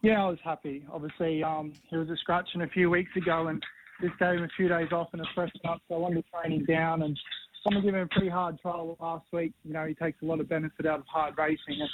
Yeah, 0.00 0.24
I 0.24 0.28
was 0.28 0.38
happy. 0.44 0.84
Obviously, 0.92 1.42
um, 1.42 1.72
he 1.90 1.96
was 1.96 2.08
a 2.08 2.16
scratching 2.16 2.62
a 2.62 2.68
few 2.68 2.88
weeks 2.88 3.10
ago, 3.16 3.48
and 3.48 3.62
this 4.00 4.12
gave 4.20 4.38
him 4.38 4.44
a 4.44 4.48
few 4.56 4.68
days 4.68 4.92
off 4.92 5.08
and 5.12 5.20
a 5.20 5.24
freshen 5.34 5.60
up. 5.68 5.82
So 5.88 5.96
I 5.96 5.98
wanted 5.98 6.24
to 6.24 6.30
train 6.30 6.60
him 6.60 6.64
down, 6.66 7.02
and 7.02 7.18
gonna 7.68 7.82
give 7.82 7.94
him 7.94 8.02
a 8.02 8.06
pretty 8.06 8.28
hard 8.28 8.58
trial 8.60 8.96
last 9.00 9.26
week. 9.32 9.52
You 9.64 9.72
know, 9.72 9.84
he 9.86 9.94
takes 9.94 10.22
a 10.22 10.24
lot 10.24 10.40
of 10.40 10.48
benefit 10.48 10.86
out 10.86 11.00
of 11.00 11.06
hard 11.06 11.36
racing. 11.36 11.80
And 11.80 11.90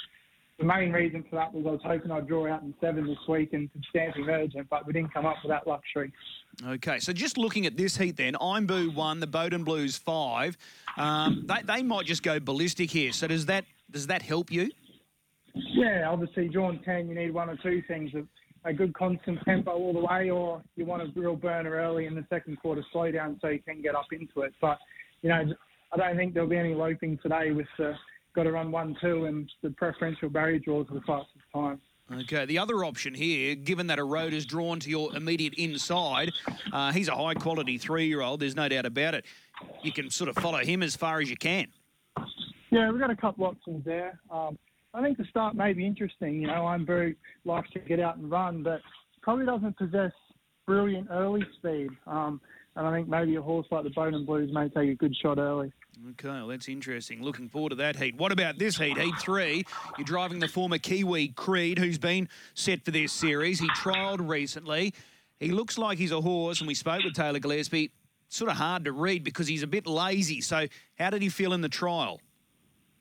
the 0.59 0.65
main 0.65 0.91
reason 0.91 1.23
for 1.29 1.35
that 1.35 1.53
was 1.53 1.65
I 1.67 1.71
was 1.71 1.81
hoping 1.83 2.11
I'd 2.11 2.27
draw 2.27 2.51
out 2.51 2.61
in 2.61 2.73
seven 2.79 3.05
this 3.05 3.17
week 3.27 3.51
and 3.53 3.69
substantially 3.73 4.23
emergent, 4.23 4.67
but 4.69 4.87
we 4.87 4.93
didn't 4.93 5.13
come 5.13 5.25
up 5.25 5.35
with 5.43 5.51
that 5.51 5.67
luxury. 5.67 6.13
Okay, 6.65 6.99
so 6.99 7.11
just 7.11 7.37
looking 7.37 7.65
at 7.65 7.75
this 7.75 7.97
heat 7.97 8.15
then, 8.15 8.33
Imbu 8.35 8.95
one, 8.95 9.19
the 9.19 9.27
Bowden 9.27 9.63
Blues 9.63 9.97
five. 9.97 10.57
Um, 10.97 11.45
they, 11.45 11.61
they 11.65 11.83
might 11.83 12.05
just 12.05 12.23
go 12.23 12.39
ballistic 12.39 12.89
here. 12.89 13.11
So 13.11 13.27
does 13.27 13.47
that 13.47 13.65
does 13.91 14.07
that 14.07 14.21
help 14.21 14.51
you? 14.51 14.71
Yeah, 15.53 16.09
obviously, 16.09 16.49
drawn 16.49 16.79
10, 16.83 17.07
you 17.07 17.15
need 17.15 17.33
one 17.33 17.49
or 17.49 17.57
two 17.57 17.81
things 17.87 18.11
a, 18.13 18.69
a 18.69 18.73
good 18.73 18.93
constant 18.93 19.39
tempo 19.45 19.71
all 19.71 19.93
the 19.93 19.99
way, 19.99 20.29
or 20.29 20.61
you 20.75 20.85
want 20.85 21.01
a 21.01 21.07
real 21.17 21.35
burner 21.35 21.71
early 21.71 22.07
in 22.07 22.15
the 22.15 22.25
second 22.29 22.59
quarter 22.59 22.83
slow 22.91 23.09
down 23.11 23.37
so 23.41 23.47
you 23.47 23.59
can 23.59 23.81
get 23.81 23.95
up 23.95 24.07
into 24.11 24.41
it. 24.41 24.53
But, 24.59 24.79
you 25.21 25.29
know, 25.29 25.45
I 25.93 25.97
don't 25.97 26.17
think 26.17 26.33
there'll 26.33 26.49
be 26.49 26.57
any 26.57 26.73
loping 26.73 27.17
today 27.23 27.51
with 27.51 27.67
the 27.77 27.93
got 28.35 28.43
to 28.43 28.51
run 28.51 28.71
1 28.71 28.97
2 29.01 29.25
and 29.25 29.49
the 29.63 29.71
preferential 29.71 30.29
barrier 30.29 30.59
draws 30.59 30.87
for 30.87 30.95
the 30.95 31.01
fastest 31.01 31.45
time. 31.53 31.79
Okay, 32.13 32.45
the 32.45 32.59
other 32.59 32.85
option 32.85 33.15
here, 33.15 33.55
given 33.55 33.87
that 33.87 33.97
a 33.97 34.03
road 34.03 34.31
is 34.31 34.45
drawn 34.45 34.79
to 34.81 34.89
your 34.91 35.15
immediate 35.15 35.55
inside, 35.55 36.31
uh, 36.71 36.91
he's 36.91 37.07
a 37.07 37.15
high 37.15 37.33
quality 37.33 37.79
three 37.79 38.05
year 38.05 38.21
old, 38.21 38.41
there's 38.41 38.55
no 38.55 38.69
doubt 38.69 38.85
about 38.85 39.15
it. 39.15 39.25
You 39.81 39.91
can 39.91 40.11
sort 40.11 40.29
of 40.29 40.35
follow 40.35 40.59
him 40.59 40.83
as 40.83 40.95
far 40.95 41.19
as 41.19 41.29
you 41.31 41.37
can. 41.37 41.67
Yeah, 42.69 42.91
we've 42.91 42.99
got 42.99 43.09
a 43.09 43.15
couple 43.15 43.45
options 43.45 43.83
there. 43.85 44.19
Um, 44.29 44.59
I 44.93 45.01
think 45.01 45.17
the 45.17 45.25
start 45.25 45.55
may 45.55 45.73
be 45.73 45.85
interesting. 45.85 46.39
You 46.39 46.47
know, 46.47 46.67
I'm 46.67 46.85
very 46.85 47.15
likes 47.43 47.71
to 47.71 47.79
get 47.79 47.99
out 47.99 48.17
and 48.17 48.29
run, 48.29 48.61
but 48.61 48.81
probably 49.21 49.45
doesn't 49.45 49.77
possess 49.77 50.11
brilliant 50.67 51.07
early 51.11 51.43
speed. 51.57 51.89
Um, 52.05 52.39
and 52.75 52.85
I 52.85 52.91
think 52.91 53.07
maybe 53.07 53.35
a 53.35 53.41
horse 53.41 53.67
like 53.71 53.83
the 53.83 53.89
Bowden 53.89 54.25
Blues 54.25 54.51
may 54.53 54.67
take 54.69 54.89
a 54.89 54.95
good 54.95 55.15
shot 55.15 55.37
early. 55.37 55.71
Okay, 56.11 56.27
well, 56.27 56.47
that's 56.47 56.67
interesting. 56.67 57.23
Looking 57.23 57.47
forward 57.47 57.69
to 57.69 57.75
that 57.75 57.95
heat. 57.95 58.15
What 58.17 58.31
about 58.31 58.57
this 58.57 58.77
heat, 58.77 58.97
heat 58.97 59.13
three? 59.19 59.65
You're 59.97 60.05
driving 60.05 60.39
the 60.39 60.47
former 60.47 60.77
Kiwi 60.77 61.29
Creed, 61.29 61.79
who's 61.79 61.97
been 61.97 62.27
set 62.53 62.83
for 62.83 62.91
this 62.91 63.13
series. 63.13 63.59
He 63.59 63.67
trialled 63.69 64.27
recently. 64.27 64.93
He 65.39 65.51
looks 65.51 65.77
like 65.77 65.97
he's 65.97 66.11
a 66.11 66.21
horse, 66.21 66.59
and 66.59 66.67
we 66.67 66.75
spoke 66.75 67.03
with 67.03 67.13
Taylor 67.13 67.39
Gillespie. 67.39 67.91
Sort 68.27 68.51
of 68.51 68.57
hard 68.57 68.85
to 68.85 68.91
read 68.91 69.23
because 69.23 69.47
he's 69.47 69.63
a 69.63 69.67
bit 69.67 69.87
lazy. 69.87 70.41
So, 70.41 70.67
how 70.97 71.11
did 71.11 71.21
he 71.21 71.29
feel 71.29 71.53
in 71.53 71.61
the 71.61 71.69
trial? 71.69 72.19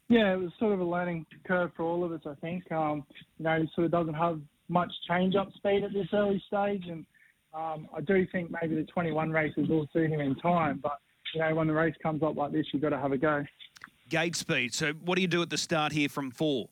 Yeah, 0.09 0.35
it 0.35 0.39
was 0.39 0.53
sort 0.59 0.73
of 0.75 0.81
a 0.81 0.85
learning 0.85 1.27
curve 1.45 1.73
for 1.77 1.83
all 1.85 2.05
of 2.05 2.13
us, 2.13 2.21
I 2.27 2.35
think. 2.41 2.71
Um, 2.71 3.05
you 3.39 3.45
know, 3.45 3.61
he 3.61 3.69
sort 3.75 3.87
of 3.87 3.91
doesn't 3.91 4.15
have 4.15 4.41
much 4.69 4.93
change 5.09 5.35
up 5.35 5.53
speed 5.55 5.83
at 5.83 5.93
this 5.93 6.09
early 6.13 6.43
stage, 6.47 6.85
and 6.89 7.07
um, 7.55 7.89
I 7.97 8.01
do 8.01 8.27
think 8.33 8.51
maybe 8.51 8.75
the 8.75 8.85
21 8.85 9.31
races 9.31 9.69
will 9.69 9.87
suit 9.93 10.11
him 10.11 10.21
in 10.21 10.35
time, 10.37 10.81
but 10.83 10.99
you 11.35 11.41
know, 11.41 11.55
when 11.55 11.67
the 11.67 11.73
race 11.73 11.95
comes 12.03 12.23
up 12.23 12.37
like 12.37 12.53
this, 12.53 12.67
you've 12.73 12.83
got 12.83 12.91
to 12.91 12.99
have 12.99 13.13
a 13.13 13.19
go. 13.19 13.45
Gate 14.09 14.37
speed. 14.37 14.75
So, 14.75 14.93
what 14.93 15.17
do 15.17 15.23
you 15.23 15.29
do 15.29 15.43
at 15.43 15.51
the 15.51 15.59
start 15.59 15.93
here 15.93 16.09
from 16.09 16.31
four? 16.31 16.69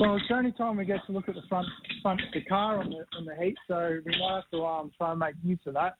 Well, 0.00 0.16
it's 0.16 0.26
the 0.28 0.34
only 0.34 0.52
time 0.52 0.76
we 0.76 0.84
get 0.84 1.00
to 1.06 1.12
look 1.12 1.28
at 1.28 1.34
the 1.34 1.42
front 1.48 1.66
front 2.02 2.20
of 2.20 2.26
the 2.34 2.42
car 2.42 2.78
on 2.78 2.90
the 2.90 3.04
on 3.16 3.24
the 3.24 3.34
heat, 3.36 3.56
so 3.68 4.00
we 4.04 4.18
might 4.18 4.34
have 4.36 4.50
to 4.52 4.64
um, 4.64 4.90
try 4.98 5.10
and 5.10 5.20
make 5.20 5.34
use 5.42 5.60
of 5.66 5.74
that. 5.74 5.94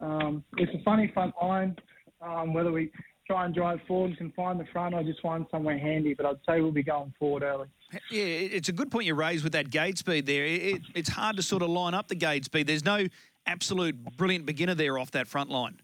Um, 0.00 0.44
it's 0.56 0.72
a 0.74 0.82
funny 0.82 1.10
front 1.12 1.34
line. 1.40 1.76
Um, 2.20 2.52
whether 2.52 2.72
we 2.72 2.90
try 3.28 3.44
and 3.44 3.54
drive 3.54 3.78
forward 3.86 4.08
and 4.08 4.18
can 4.18 4.32
find 4.32 4.58
the 4.58 4.64
front 4.72 4.94
or 4.94 5.02
just 5.02 5.20
find 5.20 5.46
somewhere 5.50 5.78
handy, 5.78 6.14
but 6.14 6.24
I'd 6.24 6.38
say 6.48 6.60
we'll 6.60 6.72
be 6.72 6.82
going 6.82 7.12
forward 7.18 7.42
early. 7.42 7.68
Yeah, 8.10 8.24
it's 8.24 8.70
a 8.70 8.72
good 8.72 8.90
point 8.90 9.06
you 9.06 9.14
raised 9.14 9.44
with 9.44 9.52
that 9.52 9.70
gate 9.70 9.98
speed 9.98 10.26
there. 10.26 10.46
It, 10.46 10.80
it's 10.94 11.10
hard 11.10 11.36
to 11.36 11.42
sort 11.42 11.62
of 11.62 11.68
line 11.68 11.94
up 11.94 12.08
the 12.08 12.14
gate 12.14 12.46
speed. 12.46 12.66
There's 12.66 12.84
no 12.84 13.06
absolute 13.46 13.96
brilliant 14.16 14.46
beginner 14.46 14.74
there 14.74 14.98
off 14.98 15.10
that 15.10 15.28
front 15.28 15.50
line. 15.50 15.76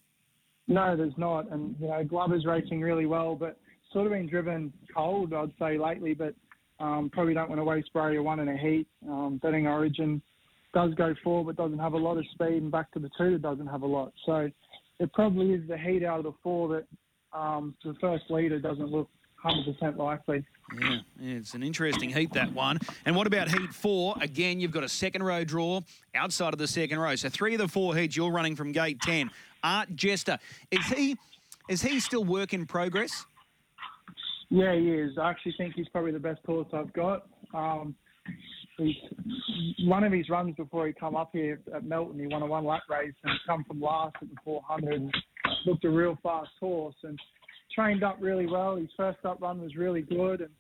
No, 0.69 0.97
there's 0.97 1.17
not. 1.19 1.51
And, 1.51 1.77
you 1.79 1.89
know, 1.89 2.03
Glover's 2.03 2.47
racing 2.47 2.81
really 2.81 3.05
well, 3.05 3.35
but 3.35 3.59
sort 3.93 4.07
of 4.07 4.13
been 4.13 4.27
driven 4.27 4.73
cold, 4.95 5.35
I'd 5.35 5.53
say, 5.59 5.77
lately. 5.77 6.15
But 6.15 6.35
um, 6.81 7.11
probably 7.13 7.35
don't 7.35 7.51
want 7.51 7.61
to 7.61 7.65
waste 7.65 7.93
barrier 7.93 8.23
one 8.23 8.41
in 8.41 8.49
a 8.49 8.57
heat. 8.57 8.87
Um, 9.07 9.39
betting 9.43 9.67
Origin 9.67 10.23
does 10.73 10.95
go 10.95 11.15
forward, 11.23 11.55
but 11.55 11.63
doesn't 11.63 11.79
have 11.79 11.93
a 11.93 11.99
lot 11.99 12.17
of 12.17 12.25
speed, 12.33 12.63
and 12.63 12.73
back 12.73 12.91
to 12.93 12.99
the 12.99 13.11
two, 13.19 13.37
doesn't 13.37 13.67
have 13.67 13.83
a 13.83 13.87
lot. 13.87 14.13
So 14.25 14.51
it 14.99 15.13
probably 15.13 15.53
is 15.53 15.69
the 15.69 15.77
heat 15.77 16.03
out 16.03 16.19
of 16.19 16.25
the 16.25 16.33
four 16.43 16.69
that 16.69 16.87
um, 17.35 17.75
the 17.85 17.95
first 18.01 18.25
leader 18.31 18.59
doesn't 18.59 18.91
look 18.91 19.09
100% 19.45 19.97
likely. 19.97 20.45
Yeah, 20.81 20.99
yeah, 21.21 21.37
it's 21.37 21.55
an 21.55 21.63
interesting 21.63 22.09
heat, 22.09 22.33
that 22.33 22.53
one. 22.53 22.79
And 23.05 23.15
what 23.15 23.27
about 23.27 23.49
heat 23.49 23.75
four? 23.75 24.15
Again, 24.21 24.61
you've 24.61 24.71
got 24.71 24.85
a 24.85 24.89
second 24.89 25.23
row 25.23 25.45
draw 25.45 25.83
outside 26.15 26.55
of 26.55 26.59
the 26.59 26.67
second 26.67 26.99
row. 26.99 27.15
So 27.17 27.29
three 27.29 27.55
of 27.55 27.61
the 27.61 27.69
four 27.69 27.95
heats 27.95 28.17
you're 28.17 28.33
running 28.33 28.57
from 28.57 28.73
gate 28.73 29.01
10. 29.03 29.31
Art 29.63 29.95
Jester, 29.95 30.39
is 30.71 30.87
he 30.87 31.17
is 31.69 31.83
he 31.83 32.01
still 32.01 32.25
work 32.25 32.53
in 32.53 32.67
progress? 32.67 33.25
Yeah, 34.51 34.75
he 34.75 34.91
is. 34.91 35.17
I 35.19 35.31
actually 35.31 35.55
think 35.57 35.75
he's 35.75 35.89
probably 35.89 36.13
the 36.13 36.19
best 36.19 36.41
horse 36.45 36.69
I've 36.73 36.93
got. 36.93 37.27
Um, 37.55 37.95
he's, 38.77 38.97
one 39.85 40.05
of 40.05 40.13
his 40.13 40.29
runs 40.29 40.55
before 40.57 40.87
he 40.87 40.93
come 40.93 41.17
up 41.17 41.31
here 41.33 41.61
at 41.75 41.85
Melton, 41.85 42.21
he 42.21 42.27
won 42.27 42.43
a 42.43 42.47
one 42.47 42.65
lap 42.65 42.83
race 42.91 43.15
and 43.25 43.33
come 43.47 43.65
from 43.65 43.81
last 43.81 44.17
at 44.21 44.29
the 44.29 44.37
400 44.45 44.93
and 45.01 45.15
looked 45.67 45.85
a 45.85 45.91
real 45.91 46.19
fast 46.23 46.51
horse 46.61 46.97
and 47.03 47.19
trained 47.75 48.03
up 48.03 48.19
really 48.21 48.47
well. 48.47 48.77
His 48.77 48.91
first 48.97 49.19
up 49.25 49.41
run 49.41 49.61
was 49.61 49.75
really 49.77 50.03
good 50.03 50.41
and 50.41 50.51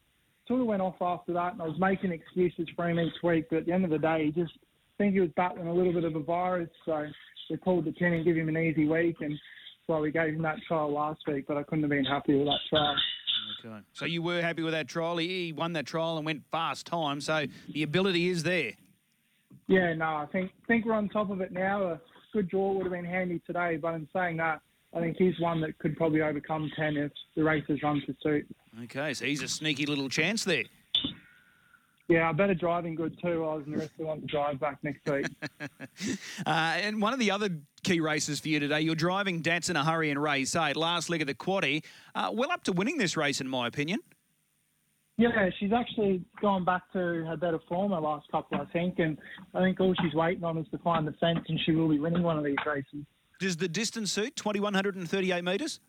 sort 0.46 0.60
of 0.60 0.66
went 0.66 0.82
off 0.82 0.96
after 1.00 1.32
that. 1.32 1.52
And 1.52 1.62
I 1.62 1.66
was 1.66 1.78
making 1.78 2.12
excuses 2.12 2.68
for 2.76 2.88
him 2.88 2.98
each 2.98 3.22
week, 3.22 3.46
but 3.50 3.58
at 3.58 3.66
the 3.66 3.72
end 3.72 3.84
of 3.84 3.90
the 3.90 3.98
day, 3.98 4.26
he 4.26 4.42
just 4.42 4.52
I 4.94 5.02
think 5.02 5.14
he 5.14 5.20
was 5.20 5.30
battling 5.36 5.66
a 5.66 5.74
little 5.74 5.92
bit 5.92 6.04
of 6.04 6.14
a 6.14 6.22
virus, 6.22 6.70
so 6.84 7.06
we 7.50 7.56
pulled 7.56 7.84
the 7.84 7.92
pin 7.92 8.12
and 8.12 8.24
give 8.24 8.36
him 8.36 8.48
an 8.48 8.56
easy 8.56 8.86
week, 8.86 9.16
and 9.20 9.36
so 9.86 9.98
we 10.00 10.12
gave 10.12 10.34
him 10.34 10.42
that 10.42 10.56
trial 10.68 10.92
last 10.92 11.20
week. 11.26 11.46
But 11.48 11.56
I 11.56 11.64
couldn't 11.64 11.82
have 11.82 11.90
been 11.90 12.04
happy 12.04 12.36
with 12.36 12.46
that 12.46 12.60
trial. 12.70 12.96
Okay. 13.64 13.80
So 13.92 14.04
you 14.04 14.22
were 14.22 14.40
happy 14.40 14.62
with 14.62 14.72
that 14.72 14.86
trial. 14.86 15.16
He 15.16 15.52
won 15.52 15.72
that 15.72 15.86
trial 15.86 16.16
and 16.16 16.24
went 16.24 16.42
fast 16.52 16.86
time. 16.86 17.20
So 17.20 17.46
the 17.68 17.82
ability 17.82 18.28
is 18.28 18.44
there. 18.44 18.72
Yeah, 19.66 19.94
no, 19.94 20.04
I 20.04 20.26
think 20.30 20.52
think 20.68 20.84
we're 20.84 20.92
on 20.92 21.08
top 21.08 21.30
of 21.30 21.40
it 21.40 21.50
now. 21.50 21.82
A 21.82 22.00
good 22.32 22.48
draw 22.48 22.72
would 22.74 22.84
have 22.84 22.92
been 22.92 23.04
handy 23.04 23.40
today, 23.46 23.76
but 23.76 23.94
in 23.94 24.08
saying 24.12 24.36
that, 24.36 24.60
I 24.94 25.00
think 25.00 25.16
he's 25.16 25.38
one 25.40 25.61
that 25.62 25.78
could 25.78 25.96
probably 25.96 26.22
overcome 26.22 26.70
ten 26.76 26.96
if 26.96 27.12
the 27.37 27.42
races 27.42 27.83
run 27.83 28.02
to 28.07 28.14
suit. 28.22 28.46
Okay, 28.85 29.14
so 29.14 29.24
he's 29.24 29.42
a 29.42 29.48
sneaky 29.48 29.87
little 29.87 30.09
chance 30.09 30.44
there. 30.44 30.64
Yeah, 32.09 32.28
I 32.28 32.33
better 32.33 32.54
driving 32.54 32.94
good 32.94 33.18
too. 33.20 33.44
I 33.44 33.54
was 33.54 33.64
the 33.66 33.78
rest 33.78 33.92
of 33.98 34.07
want 34.07 34.20
to 34.20 34.26
drive 34.26 34.61
back 34.61 34.78
next 34.83 35.09
week. 35.09 35.26
uh, 36.46 36.50
and 36.50 37.00
one 37.00 37.14
of 37.14 37.18
the 37.18 37.30
other 37.30 37.48
key 37.83 38.00
races 38.00 38.40
for 38.40 38.48
you 38.48 38.61
today, 38.61 38.83
you're 38.83 38.94
driving 38.94 39.40
Dance 39.40 39.70
in 39.70 39.76
a 39.76 39.85
Hurry 39.85 40.11
and 40.11 40.22
Race 40.22 40.54
8, 40.54 40.76
last 40.76 41.09
leg 41.09 41.22
of 41.22 41.28
the 41.28 41.35
quaddy. 41.35 41.83
Uh, 42.14 42.30
well 42.33 42.52
up 42.52 42.62
to 42.64 42.72
winning 42.72 42.98
this 42.98 43.16
race, 43.16 43.40
in 43.40 43.48
my 43.48 43.66
opinion. 43.66 44.00
Yeah, 45.16 45.48
she's 45.59 45.72
actually 45.72 46.22
gone 46.42 46.64
back 46.64 46.83
to 46.92 46.98
her 46.98 47.37
better 47.38 47.61
form 47.68 47.92
her 47.92 48.00
last 48.00 48.30
couple, 48.30 48.61
I 48.61 48.66
think. 48.66 48.98
And 48.98 49.16
I 49.54 49.61
think 49.61 49.80
all 49.80 49.94
she's 50.02 50.12
waiting 50.12 50.44
on 50.44 50.59
is 50.59 50.66
to 50.72 50.78
find 50.78 51.07
the 51.07 51.12
fence, 51.12 51.40
and 51.48 51.59
she 51.64 51.72
will 51.72 51.88
be 51.88 52.00
winning 52.00 52.22
one 52.22 52.37
of 52.37 52.44
these 52.44 52.57
races. 52.66 53.07
Does 53.40 53.57
the 53.57 53.68
distance 53.68 54.12
suit 54.12 54.37
2,138 54.37 55.44
metres? 55.44 55.81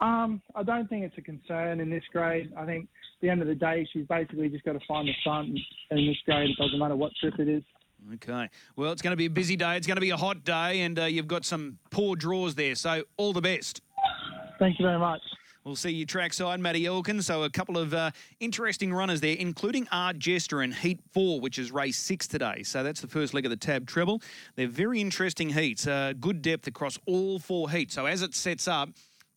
Um, 0.00 0.40
I 0.54 0.62
don't 0.62 0.88
think 0.88 1.04
it's 1.04 1.18
a 1.18 1.22
concern 1.22 1.80
in 1.80 1.90
this 1.90 2.02
grade. 2.12 2.52
I 2.56 2.64
think 2.64 2.84
at 2.84 3.20
the 3.20 3.28
end 3.28 3.42
of 3.42 3.48
the 3.48 3.54
day, 3.54 3.86
she's 3.92 4.06
basically 4.06 4.48
just 4.48 4.64
got 4.64 4.72
to 4.72 4.80
find 4.88 5.06
the 5.06 5.12
front, 5.22 5.50
and 5.90 6.00
in 6.00 6.06
this 6.06 6.16
grade, 6.24 6.50
it 6.50 6.56
doesn't 6.56 6.78
matter 6.78 6.96
what 6.96 7.12
trip 7.20 7.34
it 7.38 7.48
is. 7.48 7.62
Okay. 8.14 8.48
Well, 8.76 8.92
it's 8.92 9.02
going 9.02 9.12
to 9.12 9.16
be 9.16 9.26
a 9.26 9.30
busy 9.30 9.56
day. 9.56 9.76
It's 9.76 9.86
going 9.86 9.98
to 9.98 10.00
be 10.00 10.10
a 10.10 10.16
hot 10.16 10.42
day, 10.42 10.80
and 10.80 10.98
uh, 10.98 11.04
you've 11.04 11.28
got 11.28 11.44
some 11.44 11.78
poor 11.90 12.16
draws 12.16 12.54
there. 12.54 12.74
So 12.74 13.02
all 13.18 13.34
the 13.34 13.42
best. 13.42 13.82
Thank 14.58 14.78
you 14.78 14.86
very 14.86 14.98
much. 14.98 15.20
We'll 15.64 15.76
see 15.76 15.90
you 15.90 16.06
trackside, 16.06 16.58
Matty 16.58 16.86
Elkin. 16.86 17.20
So 17.20 17.42
a 17.42 17.50
couple 17.50 17.76
of 17.76 17.92
uh, 17.92 18.12
interesting 18.40 18.94
runners 18.94 19.20
there, 19.20 19.36
including 19.38 19.86
Art 19.92 20.18
Jester 20.18 20.62
in 20.62 20.72
Heat 20.72 21.00
4, 21.12 21.38
which 21.38 21.58
is 21.58 21.70
race 21.70 21.98
6 21.98 22.26
today. 22.28 22.62
So 22.62 22.82
that's 22.82 23.02
the 23.02 23.06
first 23.06 23.34
leg 23.34 23.44
of 23.44 23.50
the 23.50 23.58
Tab 23.58 23.86
Treble. 23.86 24.22
They're 24.56 24.68
very 24.68 25.02
interesting 25.02 25.50
heats. 25.50 25.86
Uh, 25.86 26.14
good 26.18 26.40
depth 26.40 26.66
across 26.66 26.98
all 27.06 27.38
four 27.38 27.68
heats. 27.70 27.94
So 27.94 28.06
as 28.06 28.22
it 28.22 28.34
sets 28.34 28.66
up, 28.68 28.88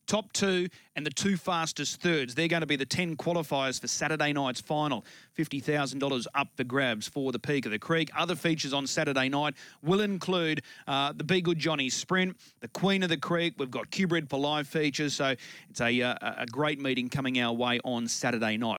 top 0.08 0.32
two 0.34 0.68
and 0.96 1.06
the 1.06 1.12
two 1.12 1.38
fastest 1.38 2.02
thirds. 2.02 2.36
They're 2.36 2.48
going 2.48 2.62
to 2.62 2.68
be 2.68 2.76
the 2.76 2.86
10 2.86 3.18
qualifiers 3.18 3.80
for 3.80 3.88
Saturday 3.88 4.34
night's 4.34 4.62
final. 4.62 5.06
$50,000 5.38 6.26
up 6.36 6.50
for 6.56 6.64
grabs 6.64 7.08
for 7.08 7.32
the 7.32 7.40
Peak 7.40 7.66
of 7.66 7.72
the 7.72 7.80
Creek. 7.80 8.12
Other 8.16 8.36
features 8.36 8.74
on 8.74 8.86
Saturday 8.86 9.30
night 9.30 9.56
will 9.82 10.02
include 10.02 10.62
uh, 10.88 11.14
the 11.14 11.24
Be 11.24 11.42
Good 11.42 11.58
Johnny 11.58 11.90
Sprint, 11.90 12.38
the 12.60 12.68
Queen 12.68 13.02
of 13.02 13.10
the 13.10 13.18
Creek. 13.18 13.56
We've 13.58 13.72
got 13.72 13.90
Q-Bred 13.90 14.30
for 14.30 14.40
live 14.40 14.68
features. 14.68 15.16
So 15.16 15.36
it's 15.70 15.82
a, 15.82 16.02
uh, 16.02 16.16
a 16.38 16.46
great 16.46 16.80
meeting 16.80 17.10
coming 17.10 17.40
our 17.40 17.54
way 17.54 17.80
on 17.84 18.08
Saturday 18.08 18.58
night. 18.58 18.72